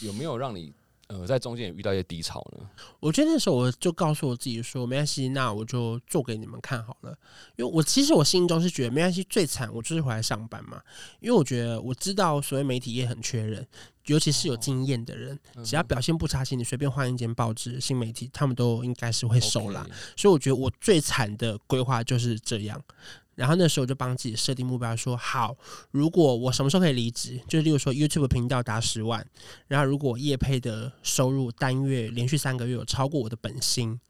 [0.01, 0.73] 有没有让你？
[1.09, 2.69] 呃，在中间也遇到一些低潮呢。
[3.01, 7.19] 我觉得那时候我就告诉我自己说，没关系，那我就做给你们看好了。
[7.57, 10.81] 因为我其实我心中是觉得没关系，最惨我就是回来上班嘛。
[11.21, 13.67] 因为我觉得我知道所谓媒体业很缺人，
[14.05, 19.87] 尤其是有经验的人，只要表现不差，请你随便换一间报纸、新媒体，他们都应该是会收啦。
[20.15, 22.79] 所以我觉得我最惨的规划就是这样。
[23.39, 25.57] 然后那时候就帮自己设定目标，说好，
[25.93, 29.25] 如果我什么时候可以离职，就是例如说 YouTube 频道达十万，
[29.69, 34.01] 然后如果业配的收入单月连续三个月有超过我的本薪，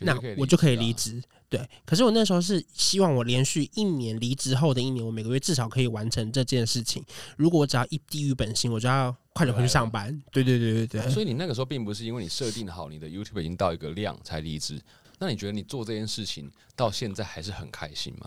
[0.00, 1.22] 那我就可以离职。
[1.50, 7.04] 对，可是我那时候是希望我连续一年离职后的一年，我每个月至少可以完成这件事情。
[7.36, 10.18] 如果我只要一低于本薪，我就要快点回去上班。
[10.32, 11.10] 对对对对对。
[11.10, 14.80] 所以你那个时候并不是因为你设定好你的 YouTube 已经到一个量才离职。
[15.18, 18.26] 那你觉得你做这件事情到现在还是很开心吗？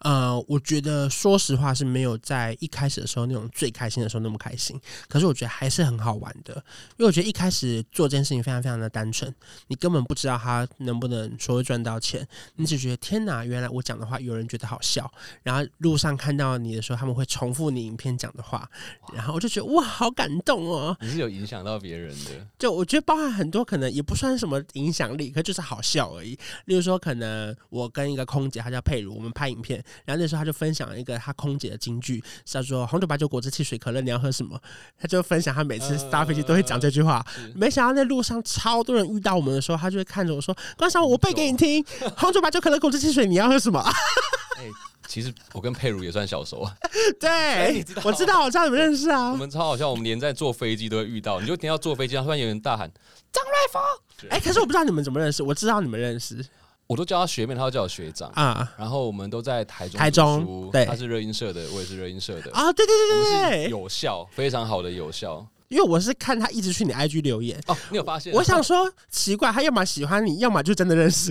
[0.00, 6.54] 呃，我觉得说实话是没有在一开始的时候那种最开心的时候那么开心，可是我觉得还是很好玩的，
[6.96, 9.34] 因为我觉得一开始做这件事情非常非常的单纯，
[9.66, 15.10] 你根本不知道他能不能说会赚到钱，你只觉得天哪，原来我讲的话有人觉得好笑，
[15.42, 18.70] 然后路上看到你的时候，他们会重复你影片讲的话，
[19.12, 20.96] 然后我就觉得哇，好感动哦。
[21.00, 26.38] 你是有影响到别人的，就我觉得包含很多可能也不算什么影响力，可就是好笑而已。
[26.66, 29.84] 例如说，可能我跟一个空姐，她叫佩如，我们拍影片。
[30.04, 34.60] 然后那时候他就分享了一个他空姐的金句，叫做“红酒、白酒、果汁、汽水、可乐，你要喝什么？”
[34.98, 37.24] 他就分享他每次搭飞机都会讲这句话。
[37.54, 41.84] 没想到在路上超多人遇到我们的时候，他就会看着我说：“关少，我背给你听，
[42.16, 43.80] 红酒、白酒、可乐、果汁、汽水，你要喝什么？”
[44.58, 44.64] 哎，
[45.06, 46.74] 其实我跟佩如也算小熟啊。
[47.20, 49.30] 对，我知道，我知道你们认识啊。
[49.30, 51.40] 我们超好笑，我们连在坐飞机都会遇到。
[51.40, 52.90] 你就听到坐飞机上突然有人大喊
[53.32, 53.82] “张瑞峰”，
[54.30, 56.44] 哎，可是我不知道你们怎么认识，我知道你们认识。
[56.88, 58.72] 我都叫他学妹，他叫我学长啊。
[58.78, 62.72] 然后我们都在台中，台中对，他是热音社的，我也是热音社的啊。
[62.72, 65.46] 对对对对对，有效，非常好的有效。
[65.68, 68.32] 因为我是看他一直去你 IG 留言哦，你有发现？
[68.32, 71.30] 我想说奇怪，他要么喜欢你，要么就真的认识。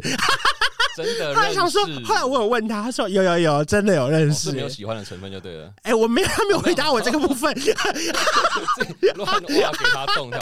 [0.98, 5.72] 真的，他想说，后来我有问他，他说有有有，真的有认识，没有喜欢的成分就对了。
[5.84, 7.54] 哎，我没有，他没有回答我这个部分。
[9.16, 9.62] 乱话给
[9.94, 10.42] 他动掉。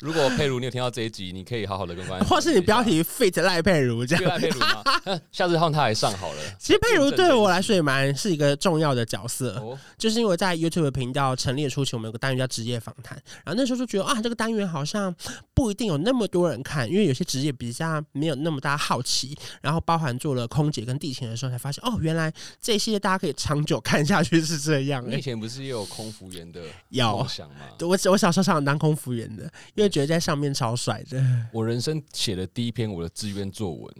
[0.00, 4.24] 如果佩如你有听到这一集，你可以好好的跟关系，或是你标题 fit 赖佩如这样。
[4.24, 4.84] 赖佩如吗？
[5.32, 6.38] 下次让他来上好了。
[6.58, 9.62] 其实佩如对我来说也蛮是一个重要的角色，
[9.96, 15.14] 就是因为在 YouTube 频道成立初期，我们有个单元叫职业访谈，然后那时候就觉得啊，这个单元好像
[15.54, 19.82] 不一定有那么多人看，因为有些职业比较没有那么大好奇，然后。
[19.86, 25.02] 包含做了空姐跟地勤的时候，才发现哦，原来这些大家可以长久看下去是这样。
[25.08, 27.56] 你以前不是也有空服员的梦想吗？
[27.80, 29.44] 我我小时候想想当空服员的，
[29.74, 31.24] 因为觉得在上面超帅的。
[31.52, 33.94] 我人生写的第一篇我的志愿作文，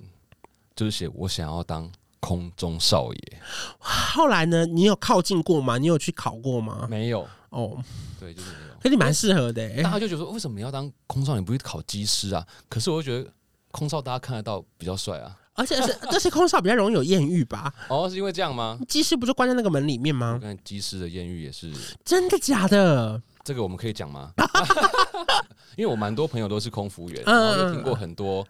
[0.74, 3.38] 就是写我想要当空中少爷。
[3.78, 4.66] 后来呢？
[4.66, 5.78] 你有靠近过吗？
[5.78, 6.88] 你有去考过吗？
[6.90, 7.80] 没有哦，
[8.18, 8.74] 对，就是没有。
[8.82, 9.82] 可你蛮适合的。
[9.82, 11.36] 大家就觉得说，为什么要当空少？
[11.36, 12.44] 你不会考机师啊？
[12.68, 13.32] 可是我就觉得
[13.70, 15.36] 空少大家看得到比较帅啊。
[15.56, 17.72] 而且是 这些空少比较容易有艳遇吧？
[17.88, 18.78] 哦，是因为这样吗？
[18.88, 20.38] 机师不就关在那个门里面吗？
[20.40, 21.72] 看机师的艳遇也是
[22.04, 23.20] 真的假的？
[23.44, 24.32] 这个我们可以讲吗？
[25.76, 28.46] 因为我蛮多朋友都是空服员，然后也听过很多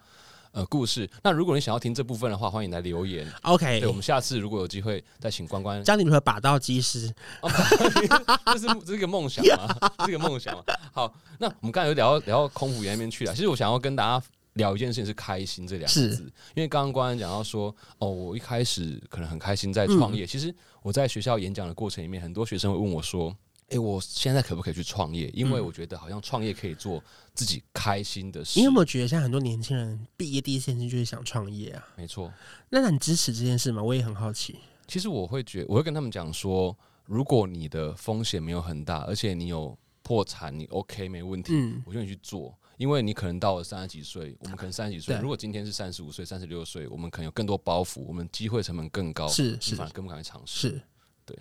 [0.52, 1.08] 呃故事。
[1.22, 3.30] 那如果你想要听这部分的话，欢迎来留言。
[3.42, 7.12] OK，对，我们下次如果有机会再请关关教你如何把到机师。
[8.46, 9.76] 这是这是个梦想吗？
[10.06, 10.56] 这个梦想。
[10.92, 13.34] 好，那我们刚才有聊到聊到空服员那边去了。
[13.34, 14.26] 其实我想要跟大家。
[14.56, 16.22] 聊一件事情是开心这两个字，
[16.54, 20.26] 因为刚刚关讲到说，哦，我一开始可能很开心在创业。
[20.26, 23.34] 其实我在学校演讲的过程里面，很多学生会问我说，
[23.68, 25.28] 哎，我现在可不可以去创业？
[25.34, 27.02] 因为我觉得好像创业可以做
[27.34, 28.58] 自己开心的事。
[28.58, 31.88] 你有没有觉得现在很多年轻人毕业第一件事就是想创业啊？
[31.96, 32.32] 没错。
[32.70, 33.82] 那那你支持这件事吗？
[33.82, 34.56] 我也很好奇。
[34.86, 41.52] 其实我会觉，我会跟他们讲说，如果你的风险没有很大，而且你有破产，你 OK 没问题，
[41.84, 42.56] 我就你去做。
[42.76, 45.18] 因为你可能到了三十几岁，我们可能三十几岁。
[45.20, 50.68] 如果今天是三十五岁、三十六岁，我们可能有更多包袱，我们机会成本更高，是是，反而更不敢尝试。
[50.68, 50.82] 是，
[51.24, 51.36] 对。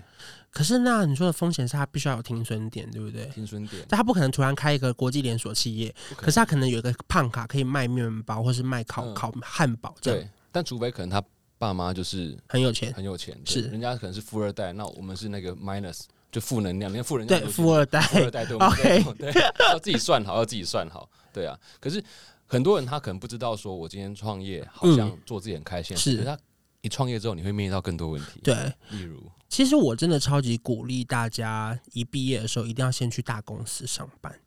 [0.49, 3.27] 可是那你说的风险是他必须要有停损点，对不对？
[3.27, 9.93] 停损点，但他不可能突然开一个国际连锁企业，可是他可能有一个胖卡可以卖面包，或是卖烤烤汉堡。
[10.01, 11.21] 对，但除非可能他
[11.59, 16.03] 爸妈就是很有钱，很有钱，是人家可能是富二代，那我们是那个 minus。
[16.35, 19.31] 就负能量，连富人对富二代，富二代对，OK，对，
[19.71, 21.57] 要自己算好，要自己算好，对啊。
[21.79, 22.03] 可是
[22.45, 26.37] 很多人他可能不知道，说我今天创业好像做自己很开心，是他
[26.81, 28.53] 一创业之后，你会面临到更多问题，对，
[28.89, 34.37] 例如，其实我真的超级鼓励大家，一毕业的时候一定要先去大公司上班，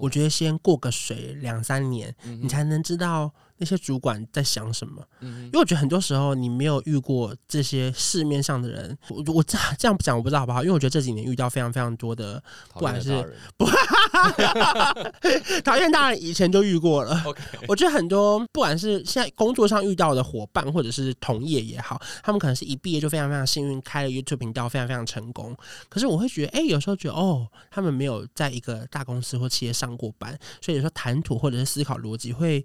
[0.00, 3.30] 我觉得先过个水两三年，你才能知道。
[3.56, 5.04] 那些主管在想什么？
[5.20, 10.62] 因为我觉得很多时候你没有遇过这些市面上的人，我我这这样讲我不知道好不好？
[10.62, 13.64] 因为我觉得这几年遇到非常非常多的，不管是不
[15.64, 17.22] 讨厌大人，以前就遇过了。
[17.68, 25.56] 我觉得很多不管是现在工作上遇到的伙伴，或者是同业也好，他们可能是一毕业就非常非常幸运开了 YouTube 频道，非常非常成功。
[25.88, 32.64] 可是我会觉得，哎，有时候觉得哦，他们没有在一个大公司或企业上过班，所以有时候谈吐或者是思考逻辑会。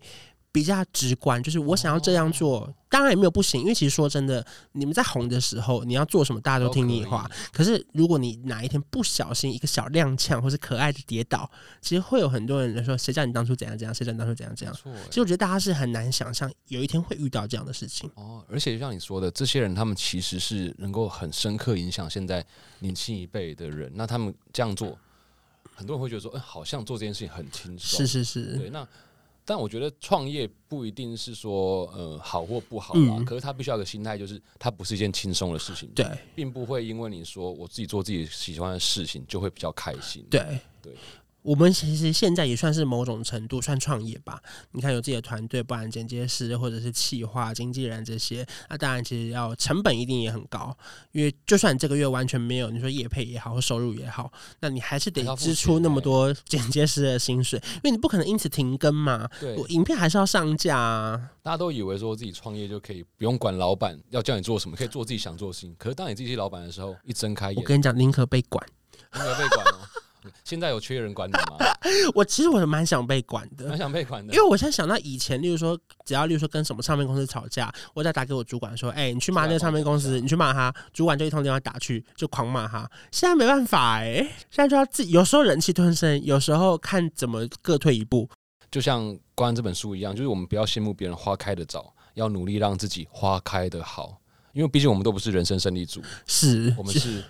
[0.51, 3.61] 比较直观，就是我想要这样做，当然也没有不行。
[3.61, 7.29] 因为其实说真的，你们在红的时候，你要做什么，大家都听你话。
[7.53, 11.49] 可是如果你哪一天不小心一个小踉跄，或是可爱的跌倒，
[11.81, 13.93] 其实会有很多人说：“谁叫你当初怎样怎样？
[13.93, 14.75] 谁叫你当初怎样怎样？”
[15.09, 18.09] 其实我觉得大家是很难想象有一天会遇到这样的事情。
[18.15, 22.43] 哦，而且就像你说的，这些人他们其实是能够很深刻影响现在
[22.79, 23.91] 年轻一辈的人。
[23.93, 24.97] 那他们这样做，
[25.75, 28.87] 很多人会觉得说：“哎，好像做这件事情很轻松。”是是是，对那。
[29.49, 40.23] 但我觉得创业不一定是说呃好或不好啦，嗯可是它必须要有个心态，就是它不是一件轻松的事情，对并不会因为你说我自己做自己喜欢的事情就会比较开心。
[40.29, 40.93] 对对。
[41.41, 44.41] 我们其实现在也算是某种程度算创业吧。
[44.71, 50.75] 你看有自己的团队，不然剪接师或者是企划、经纪人这些，那当然其实要成本一定也很高。
[51.11, 59.29] 因为就算这个月完全没有，你说业配也好或收入也好，那你还是得支出那么多剪接师的薪水，因为你不可能因此停更嘛。
[59.39, 61.31] 对，我影片还是要上架啊。
[61.41, 65.73] 大家都以为说自己创业就可以不用管老板要叫你做什么，可以做自己想做的事情。
[65.77, 68.63] 可是当你自己是老板的时候，一睁开眼，我跟你讲，宁可被管。
[69.13, 69.79] 宁可被管哦。
[70.43, 71.57] 现在有缺人管你吗？
[72.13, 74.39] 我其实我是蛮想被管的蛮，想被管的因。
[74.39, 82.89] 为我现在想到以前，例如说，只要例如说跟什么唱片公司吵架，我再打给我主管说，哎、你去骂那个唱片公司，你去骂他，主管就一通电话打去，就狂骂他。
[83.11, 84.15] 现在没办法哎、
[84.49, 88.29] 现在就要自己，有时候忍气吞声，有时候看怎么各退一步。
[88.71, 89.03] 就像
[89.33, 94.19] 《关》这本书一样，就是我们不要羡慕别人花开的早，要努力让自己花开的好。
[94.53, 97.23] 因为毕竟我们都不是人生胜利组，是，我们是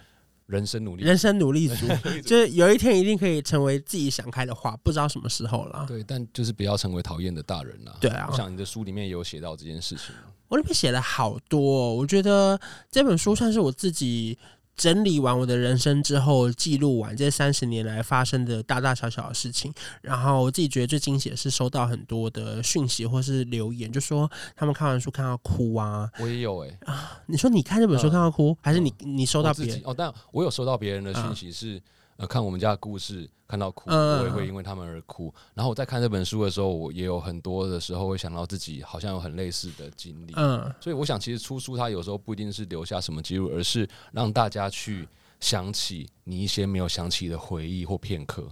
[0.50, 1.04] 人生努力。
[1.04, 5.86] 人生努力组，努力组就是有一天一定可以成为自己想开的话，不知道什么时候了。
[5.88, 7.96] 对，但就是不要成为讨厌的大人啦。
[8.02, 10.08] 对啊我想你的书里面也有写到这件事情。
[10.48, 12.60] 我里面写了好多哦、我觉得
[12.90, 14.36] 这本书算是我自己
[14.80, 19.74] 整理完我的人生之后，记录完这三十年来发生的大大小小的事情。
[20.02, 26.10] 然后我自己觉得最惊喜的是收到很多的讯息或是留言，就说他们看完书看到哭啊。
[26.18, 26.80] 我也有哎、
[27.26, 29.82] 你说你看这本书嗯看到哭，还是你你收到别人？
[29.84, 31.82] 哦，但我有收到别人的讯息是，
[32.20, 35.34] 呃，看我们家的故事看到哭，嗯我也会因为他们而哭。
[35.54, 40.34] 然后我在看这本书的时候，我也有很多的时候会想到自己好像有很类似的经历。
[40.36, 45.08] 嗯，所以我想，其实出书它有时候不一定是留下什么记录，而是让大家去
[45.40, 48.46] 想起你一些没有想起的回忆或片刻。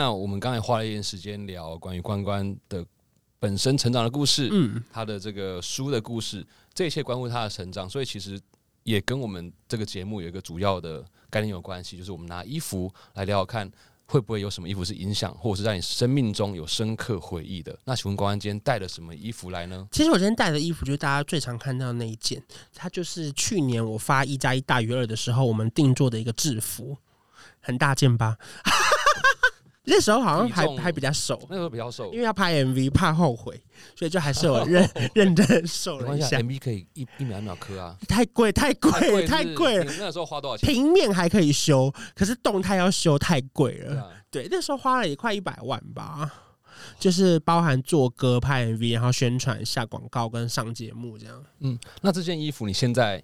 [0.00, 2.82] 那我们刚才花了一点时间聊关于关关的
[3.38, 8.40] 本身成长的故事，嗯，他的这个书的故事，这一切关乎他的成长，所以其实
[8.82, 13.70] 也跟我们这个节目有一个主要的概念有关系，就是我们拿衣服来聊聊看，
[14.06, 17.78] 会不会有什么衣服是影响，或者是在你生命中有深刻回忆的。
[17.84, 19.86] 那请问关关今天带了什么衣服来呢？
[19.92, 22.42] 其实我今天带的衣服就是大家最常看到的那一件，
[22.74, 26.96] 它就是去年我发一加一大于二的时候，我们定做的一个制服，
[27.60, 28.38] 很大件吧？
[29.90, 33.60] 那时候好像还还比较瘦，那时候比较瘦因，为要拍 MV 怕后悔，
[33.96, 36.38] 所以就还是有认 认真瘦了一下。
[36.38, 38.90] ，MV 可以一一秒一秒磕啊，太贵，太贵
[39.22, 39.84] 了，太贵了。
[39.84, 40.72] 你那时候花多少钱？
[40.72, 43.88] 平面还可以修，可是动态要修太贵了。
[43.88, 46.30] 对啊，对，那时候花了也快一百万吧，
[46.98, 51.44] 就是包含做歌、拍 MV，然后宣传、下广告跟上节目这样。
[51.58, 53.22] 嗯，那这件衣服你现在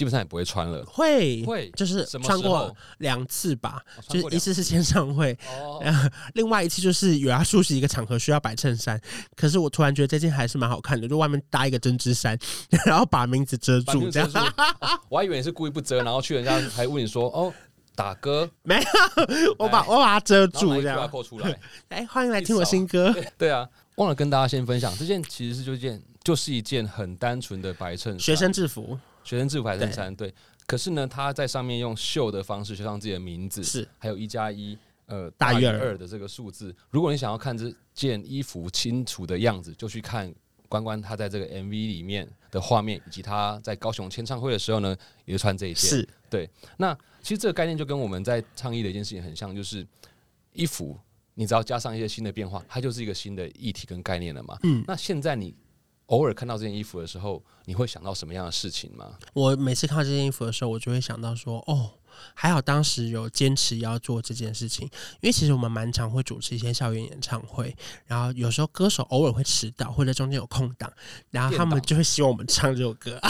[0.00, 2.74] 基本上也不会穿了，会会就是穿过？
[3.00, 5.78] 两次吧，就是一次是签唱会，哦，
[6.32, 8.98] 另外一次就是有要出席一个场合需要白衬衫，
[9.36, 12.34] 可是我突然觉得这件还是蛮好看的，就外面搭一个针织衫，
[12.86, 14.30] 然后把名字遮把住这样。
[15.10, 17.52] 我还以为你是故意不遮，然后去人家还问你说 哦。
[17.96, 21.60] 打歌没有，我把我把它遮住这样出来。
[21.90, 23.14] 哎，欢迎来听我新歌。
[23.36, 30.14] 对啊，忘了跟大家先分享，这件其实是就一件就是一件很单纯的白衬衫，学生制服学生制服白衬衫。
[30.14, 30.32] 对，
[30.66, 36.74] 可是呢，他在上面用绣的方式绣上自己的名字，是还有一加一呃大于二二的这个数字。
[36.90, 40.32] 如果你想要看这件衣服清楚的样子，就去看
[40.68, 45.90] 关关他在这个 MV 里面的画面，以及他在高雄签唱会的时候呢，也是穿这一件。
[45.90, 49.84] 是对那其实这个概念就跟我们在倡议的一件事情很像，就是
[50.52, 50.96] 衣服，
[51.34, 54.56] 你只要加上一些新的变化，它就是一个新的议题跟概念了嘛。
[54.62, 55.52] 嗯那现在你
[56.10, 59.18] 偶尔看到这件衣服的时候，你会想到什么样的事情吗？
[59.32, 61.90] 我每次看到这件衣服的时候，我就会想到说，哦，
[62.34, 64.86] 还好当时有坚持要做这件事情，
[65.20, 67.74] 因为其实我们蛮常会主持一些校园演唱会，
[68.06, 70.92] 然后有时候歌手偶尔会迟到，或者中间有空档，
[71.30, 73.20] 然后他们就会希望我们唱这首歌。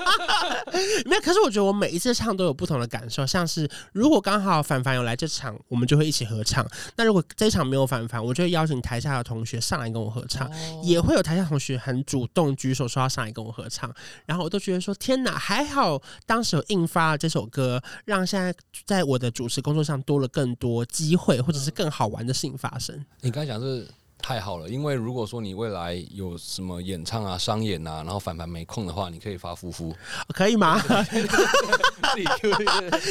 [1.06, 6.64] 没有，可是我觉得我每一次唱都有不同的感受，像是如果刚好凡凡有来这场，我们就会一起合唱；
[6.96, 10.48] 那如果这一场没有凡凡，我就会邀请台下的同学上来跟我合唱。
[10.48, 13.92] 哦也会有台下同学很主动举手说要上来跟我合唱，
[14.26, 18.54] 然后我都觉得说天哪，还好当时有印发了这首歌，让现在
[18.86, 23.04] 在我的主持工作上多了更多机会，或者是更好玩的事情发生。
[23.20, 23.86] 你刚才讲这
[24.22, 29.94] 太好了，因为如果说你未来有什么演唱啊、商演啊，然后凡凡没空的话，你可以发夫妇
[30.34, 30.80] 可以吗？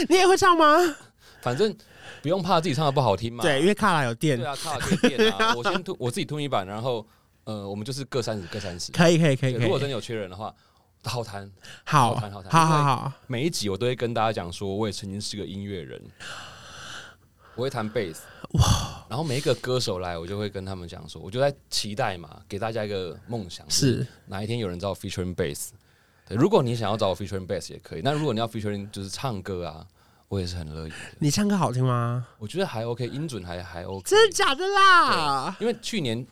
[0.08, 0.78] 你也会唱吗？
[1.42, 1.76] 反正
[2.22, 3.44] 不用怕自己唱的不好听嘛。
[3.44, 5.54] 对，因为卡拉有电对，啊，卡拉有电啊。
[5.56, 7.06] 我先吞，我自己吞一版，然后
[7.46, 8.92] 呃，我们就是各三十，各三十。
[8.92, 10.54] 可以可以可以如果真的有缺人的话，
[11.04, 11.50] 好谈。
[11.86, 16.02] 好，好谈好谈好好好，每一集我都会跟大家讲说，我也曾经是个音乐人，
[17.56, 18.24] 我会弹贝斯。
[18.54, 19.06] 哇！
[19.10, 25.70] 然后每一个歌手来，我就会跟他们讲说，我就在期待嘛，给大家一个梦想，是哪一天有人找我 featuring bass。
[26.28, 29.86] 对，如果你想要找我 featuring bass 也可以，那如果你要 featuring 就是唱歌啊，
[30.28, 30.96] 我也是很乐意的。
[31.20, 32.28] 你唱歌好听吗？
[32.38, 34.04] 我觉得还 OK，音准还还 OK。
[34.08, 35.56] 真的假的啦？
[35.60, 36.26] 因为去年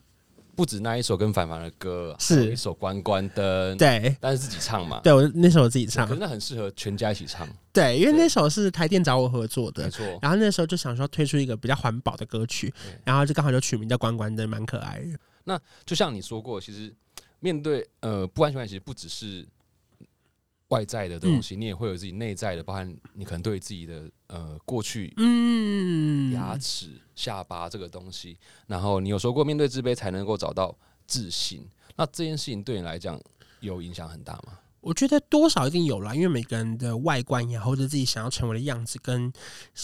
[0.57, 9.83] 不止那一首跟凡凡的歌，是一首关关灯，，对但是自己唱嘛，对，我那首我自己唱可是，那很适合全家一起唱，对，因为那首是台电找我合作的。
[9.83, 10.03] 没错。
[10.19, 15.19] 然后那时候就想说推出一个比较环保的歌曲，然后就刚好就取名叫《关关灯》，蛮可爱的。
[15.43, 16.91] 那就像你说过，其实
[17.39, 19.47] 面对呃不安全感，其实不只是
[20.69, 28.37] 外在的东西，你也会有自己内在的，包含你可能对自己的呃过去嗯，牙齿、下巴这个东西。
[28.67, 31.67] 然后你有说过，面对自卑才能够找到自信。
[31.95, 33.19] 那这件事情对你来讲
[33.61, 34.59] 有影响很大吗？
[34.87, 39.29] 我觉得多少一定有啦，因为每个人的外观呀，或者自己想要成为的样子，跟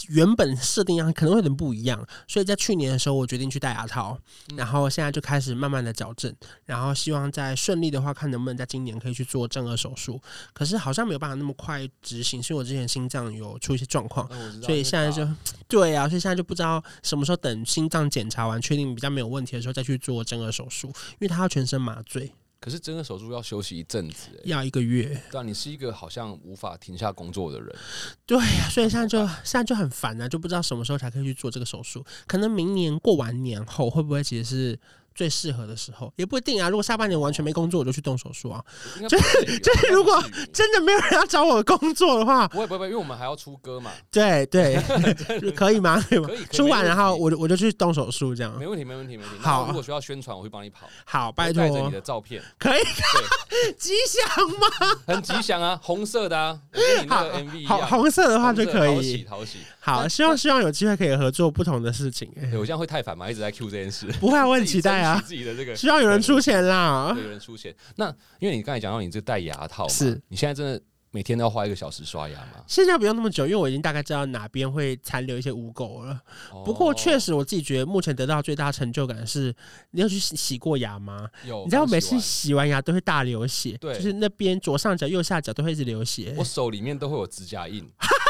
[0.08, 2.02] 原本设定样可能会有点不一样。
[2.26, 4.18] 所以在去年的时候，我决定去戴牙套，
[4.56, 6.34] 然后现在就开始慢慢的矫正，
[6.64, 10.18] 然后希望在顺利的话，看能不能在今年可以去做正颌手术。
[10.54, 14.26] 可是好像没有办法那么快执行，是因为我之前心脏有出一些状况。
[14.28, 15.28] 呃所以现在就
[15.68, 22.32] 对啊，所以现在就不知道什么时候等心脏检查完，确定比较没有问题的时候再去做正颌手术，因为他要全身麻醉，
[22.64, 25.20] 可是真的手术要休息一阵子、欸，要一个月。
[25.30, 27.76] 对啊，你是一个好像无法停下工作的人，
[28.24, 32.02] 对呀、所以现在就现在就很烦啊，就不知道什么时候才可以去做这个手术。
[32.26, 34.80] 可能明年过完年后，会不会其实是
[35.14, 36.12] 最适合的时候？
[36.16, 36.68] 也不一定啊。
[36.68, 38.62] 如果下半年完全没工作，我就去动手术啊。
[38.96, 44.80] 就 应该不至于就是如果真的没有人要找我工作的话，不会不会，不会因为我们还要出歌嘛， 对对，
[45.52, 46.02] 可以吗？
[46.08, 49.38] 可以出完然后我就我就去动手术，这样没问题没问题没问题。
[49.40, 55.00] 好如果需要宣传，我会帮你跑，好，拜托带着你的照片，可以对，吉祥吗？
[55.06, 59.22] 很吉祥啊，红色的啊，跟你那好个 MV 一样，红色的话就可以。
[59.24, 59.58] 讨喜。
[59.84, 62.26] 好，希望希望有机会可以合作不同的事情。
[62.40, 67.22] 哎对我这样会太烦嘛，一直在 Q 这件事，不会啊，我很期待啊自己的这个希望有人出钱啦对。
[67.22, 67.74] 有人出钱。
[67.96, 68.08] 那
[68.38, 70.80] 因为你刚才讲到你这戴牙套嘛，是你现在真的
[71.10, 72.64] 每天都要花一个小时刷牙吗？
[72.66, 76.18] 现在不用那么久，因为我已经大概知道哪边会残留一些污垢了。
[76.64, 79.54] 不过确实实，我自己觉得目前得到最大的成就感是，
[79.90, 81.28] 你有去洗洗过牙吗？
[81.46, 86.34] 有，你知道我每次洗完洗完牙都会大流血，对就是那边左上角、右下角都会一直流血。
[86.38, 87.86] 我手里面都会有指甲印，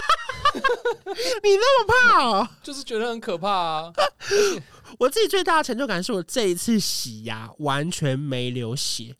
[1.42, 2.48] 你那么怕哦？
[2.62, 3.92] 就是觉得很可怕啊。
[4.98, 9.14] 我自己最大的成就感是我这一次洗牙完全没流血。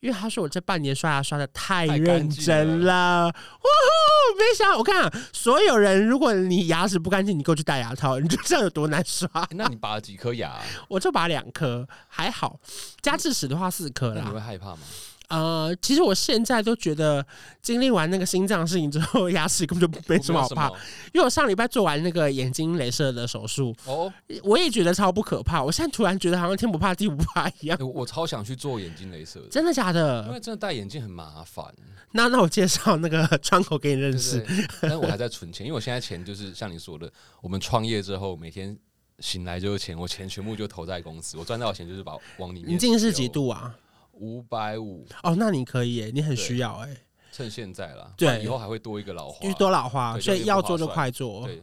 [0.00, 4.38] 因为他说我这半年刷牙刷的太认真了，哇呼！
[4.38, 9.28] 没想到，我看、啊、所有人，如果你牙齿不干净，你给我去戴牙套，你就知道有多难刷。
[9.42, 10.62] 欸那你拔了几颗牙啊？
[10.86, 12.60] 我就拔两颗，还好，
[13.02, 14.38] 加智齿的话四颗啦你会。
[14.38, 14.82] 害怕吗？
[15.28, 17.24] 呃，其实我现在都觉得，
[17.60, 20.68] 经历完那个心脏事情之后， 牙齿根本就没什么好怕。
[21.12, 24.12] 因为我上礼拜做完那个眼睛镭射的手术，哦。
[24.42, 25.62] 我也觉得超不可怕。
[25.62, 30.32] 我现在突然觉得好像天不怕地不怕一样欸，我超想去做眼睛镭射的，真的假的因的？
[30.32, 31.64] 为真的戴眼镜很麻烦，
[32.12, 34.40] 那那我介绍那个 窗口给你认对识。
[34.40, 34.66] 对。
[34.82, 37.10] 但是我还在存钱，因为我现在钱就是像你说的，
[37.42, 38.74] 我们创业之后每天
[39.18, 42.74] 醒来就是钱，我钱全部就投在公司，我赚到的钱就是把往里面。
[42.74, 43.28] 你近视几？
[43.28, 43.74] 度啊？
[44.18, 46.96] 五百五，哦，那你可以耶，你很需要哎，
[47.32, 48.42] 趁现在啦，对。
[48.42, 49.38] 以后还会多一个老花。
[49.42, 51.46] 因为多老花，所以要做就快做。
[51.46, 51.62] 对，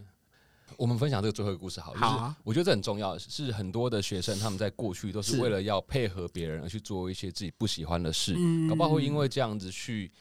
[0.78, 2.28] 我们分享这个最后一个故事好了，好啊。
[2.30, 5.42] 就是我觉得这很重要，是很多的学生他们在过去都是是。
[5.42, 8.68] 为了要配合别人而去做一些自己不喜欢的事，嗯。
[8.68, 10.12] 搞不好会因为这样子去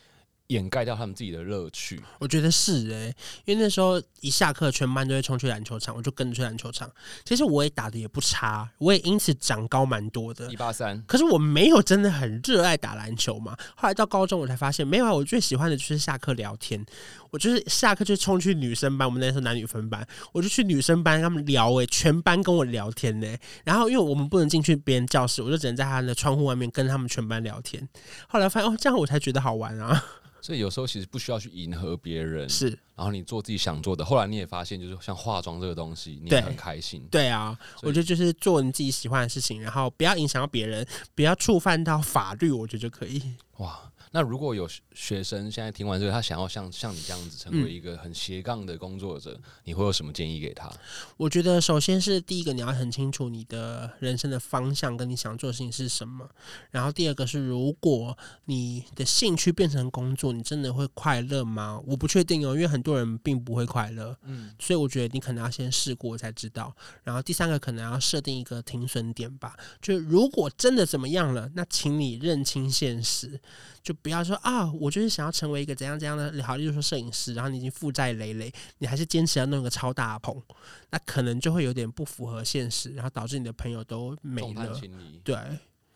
[0.48, 2.00] 掩盖掉他们自己的乐趣。
[2.18, 3.14] 我觉得是哎、
[3.44, 6.90] 因为那时候一下课，全班都会冲去篮球场，我就跟着去篮球场。
[7.24, 10.56] 其实我也打的也不差，我也因此长高蛮多的一。
[10.56, 13.56] 八三，可是我没有真的很热爱打篮球嘛。
[13.74, 15.12] 后来到高中，我才发现没有啊。
[15.12, 16.84] 我最喜欢的就是下课聊天。
[17.30, 23.26] 我就是下课就冲去女生班，我们那时候男女分班，我就去女生班跟他们聊诶、全班跟我聊天呢、
[23.64, 27.88] 然后因为我们不能进去别人教室，我就只能在他的窗户外面跟他们全班聊天。
[28.28, 30.04] 后来发现哦，这样我才觉得好玩啊。
[30.44, 34.04] 所以有时候其实不需要去迎合别人，是然后你做自己想做的。
[34.04, 37.02] 后来你也发现，就是像化妆这个东西，你也很开心。
[37.10, 43.22] 对啊，我觉得就是做你自己喜欢的事情，然后不要影响到别人，不要触犯到法律，我觉得就可以。
[43.56, 50.72] 哇，那如果有学生现在听完这个，他想要像像你这样子成为一个很斜杠的工作者，你会有什么建议给他？
[51.16, 56.30] 我觉得首先是第一个，你要很清楚你的人生的方向跟你想做的事情是什么。
[56.70, 61.82] 然后第二个是，如果你的兴趣变成工作，你真的会快乐吗？
[61.84, 64.16] 我不确定哦，因为很多人并不会快乐。
[64.22, 66.72] 嗯，所以我觉得你可能要先试过才知道。
[67.02, 73.40] 然后第三个可能要设定一个停损点吧，就如果真的怎么样了，那请你认清现实，
[73.82, 80.42] 就不要说啊，我就是想要成为一个怎样怎样的好，例如说摄影师，然后你已经负债累累，你还是坚持要弄个超大棚，
[80.90, 84.78] 那可能就会有点不符合现实，然后导致你的朋友都没了。
[85.24, 85.34] 对，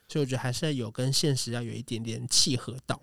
[0.08, 2.98] 所以我觉得还是要有跟现实要有一点点契合到。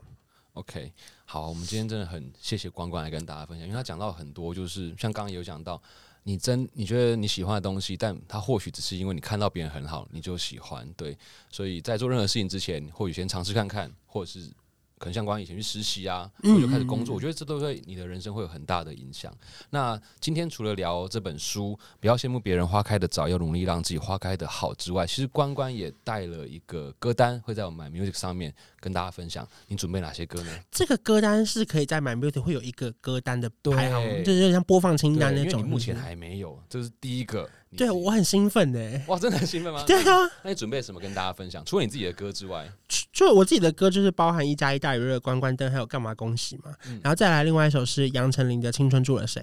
[0.53, 0.91] OK，
[1.26, 5.80] 好，我们今天真的很谢谢关关来跟大家分享，因为他讲到很多，就是像刚刚有讲到。
[6.24, 10.91] 你真你觉得你喜欢的东西，但它或许只是因为你看到别人很好，你就喜欢。
[10.97, 11.16] 对，
[11.51, 14.51] 所以在做任何事情之前，或许先尝试看看，或者是。
[14.98, 19.34] 可能像关以前去实习啊，或者开始工作，我觉得这都对你的人生会有很大的影响。
[19.70, 29.48] 那今天除了聊这本书，不要羡慕别人花开的早，要努力让自己花开的好之外，其实关关也带了一个歌单，会在我们 My Music 上面跟大家分享。
[29.68, 30.52] 你准备哪些歌呢？
[30.72, 35.66] 这个歌单是可以在 My Music 会有一个歌单的排行，就是像播放清单那种。
[35.68, 37.50] 目前还没有，这是第一个。
[37.76, 39.01] 对我很兴奋呢。
[39.07, 39.84] 哇，真的很兴奋吗？
[39.88, 40.30] 对啊。
[40.43, 41.63] 那你准备什么跟大家分享？
[41.65, 42.69] 除了你自己的歌之外，
[43.11, 46.73] 就我自己的歌就是包含一加一大于二、关关灯，还有干嘛恭喜嘛。
[47.01, 49.41] 然后再来另外一首是杨丞琳的《青春住了谁》，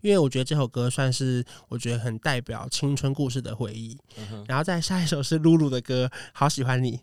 [0.00, 3.96] 因为我觉得这首歌算是我觉得很代表青春故事的回忆。
[4.46, 7.00] 然后再下一首是露露的歌，好喜欢你，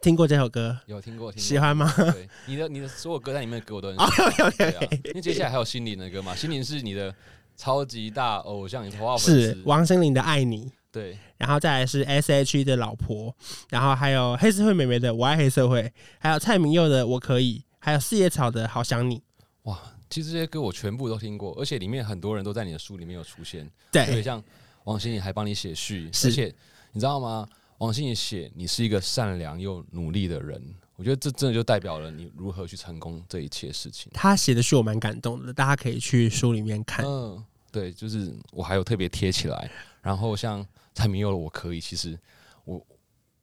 [0.00, 0.78] 听过这首歌？
[0.86, 1.92] 有听过，喜欢吗？
[1.96, 4.46] 对，你的你的所有歌单里面的歌我都很喜欢。
[4.48, 7.14] OK，因为接下来还有心灵的歌嘛，心灵是你的。
[7.58, 13.34] 超级大偶像，你头发是王心凌的《爱你》，对，然后再来是 S.H.E 的老婆，
[13.68, 15.82] 然后还有黑社会美眉的《我爱黑社会》，
[16.20, 19.16] 还有蔡明佑的《我可以》，还有四叶草的《好想你》。
[19.64, 19.76] 哇，
[20.08, 23.68] 其实这些歌我全部都听过，而且里面很多人都在你的书里面有出现。
[23.90, 24.42] 对，像
[24.84, 26.54] 王心凌还帮你写序，而且
[26.92, 27.46] 你知道吗？
[27.78, 30.62] 王心凌写你是一个善良又努力的人。
[30.98, 34.10] 我觉得这真的就代表了你如何去成功这一切事情。
[34.12, 37.06] 他写的序我蛮感动的，大家可以去书里面看。
[37.06, 37.40] 嗯，
[37.70, 39.70] 对，就是我还有特别贴起来。
[40.02, 42.18] 然后像蔡明佑的《我可以》，其实
[42.64, 42.84] 我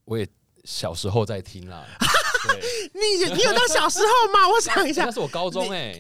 [0.03, 0.28] 我也
[0.66, 1.86] 小时候在听啦。
[2.45, 2.62] 对，
[2.93, 4.49] 你你有到小时候吗？
[4.49, 5.93] 我想一下，那是我高中哎，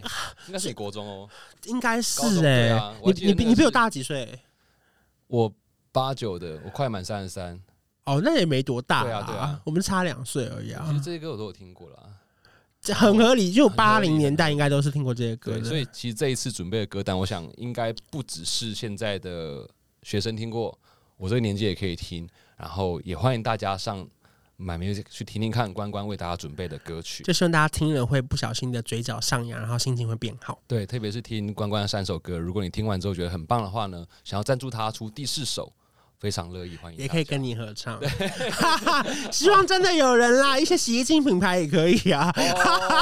[0.47, 1.29] 应该是你国中哦，
[1.63, 2.93] 应该是哎。
[3.01, 4.37] 你你你比我大几岁？
[5.27, 5.49] 我
[5.93, 7.57] 八九的，我快满三十三。
[8.05, 10.85] 哦，那也没多大，对啊，对啊，我们差两岁而已啊。
[10.87, 11.97] 其实这些歌我都有听过了，
[12.79, 13.51] 这很合理。
[13.51, 19.67] 就八零年代应该都是听过这些歌的，所以其实这一次准备的歌单，我想应该不只是现在的
[20.03, 20.77] 学生听过，
[21.17, 22.27] 我这个年纪也可以听。
[22.57, 24.07] 然后也欢迎大家上
[24.55, 30.57] 买 music 去听听看关关为大家准备的歌曲，就希望大家听了会不小心的嘴角上扬，然后心情会变好。
[30.65, 35.73] 对，特别是听关关的三首歌，如果你听完之后觉得很棒的话呢，想要赞助他出第四首。
[36.25, 38.01] 非常乐意欢迎，也可以跟你合唱。
[39.31, 42.33] 希望真的有人啦，一些洗衣精品牌也可以啊。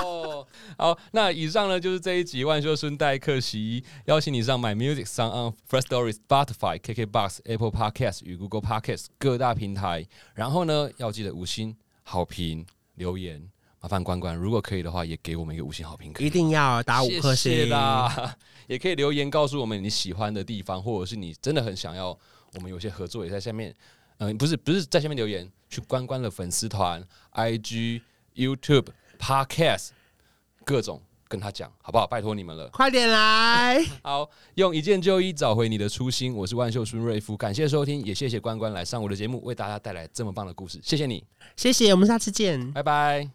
[0.04, 0.46] 哦
[0.78, 10.06] 好，那以上呢就是这一集万秀孙代客洗衣，邀请你上 My Music 上 on First Story、Spotify、KKBox、Apple Podcast 与 Google Podcast 各大平台。
[10.34, 12.66] 然后呢，要记得五星好评
[12.96, 13.42] 留言，
[13.80, 18.36] 麻烦关关，如果可以的话，也给我们一个五星好评，一定要打五颗星啦。
[18.68, 22.20] 也可以留言告诉我们你喜欢的地方，或者是你真的很想要。
[22.56, 23.74] 我们有些合作也在下面，
[24.18, 28.02] 嗯，不是不是在下面留言，去关关的粉丝团、IG、
[28.36, 28.88] YouTube、
[29.20, 29.90] Podcast，
[30.64, 32.06] 各种跟他讲，好不好？
[32.06, 33.84] 拜托你们了，快点来！
[34.04, 36.34] 好，用一件旧衣找回你的初心。
[36.36, 40.80] 我是万秀孙瑞夫，感谢收听，也谢谢关关来上我的节目，为大家带来这么棒的故事。
[40.84, 41.26] 谢谢你，
[41.56, 43.30] 谢谢，我们下次见，拜拜。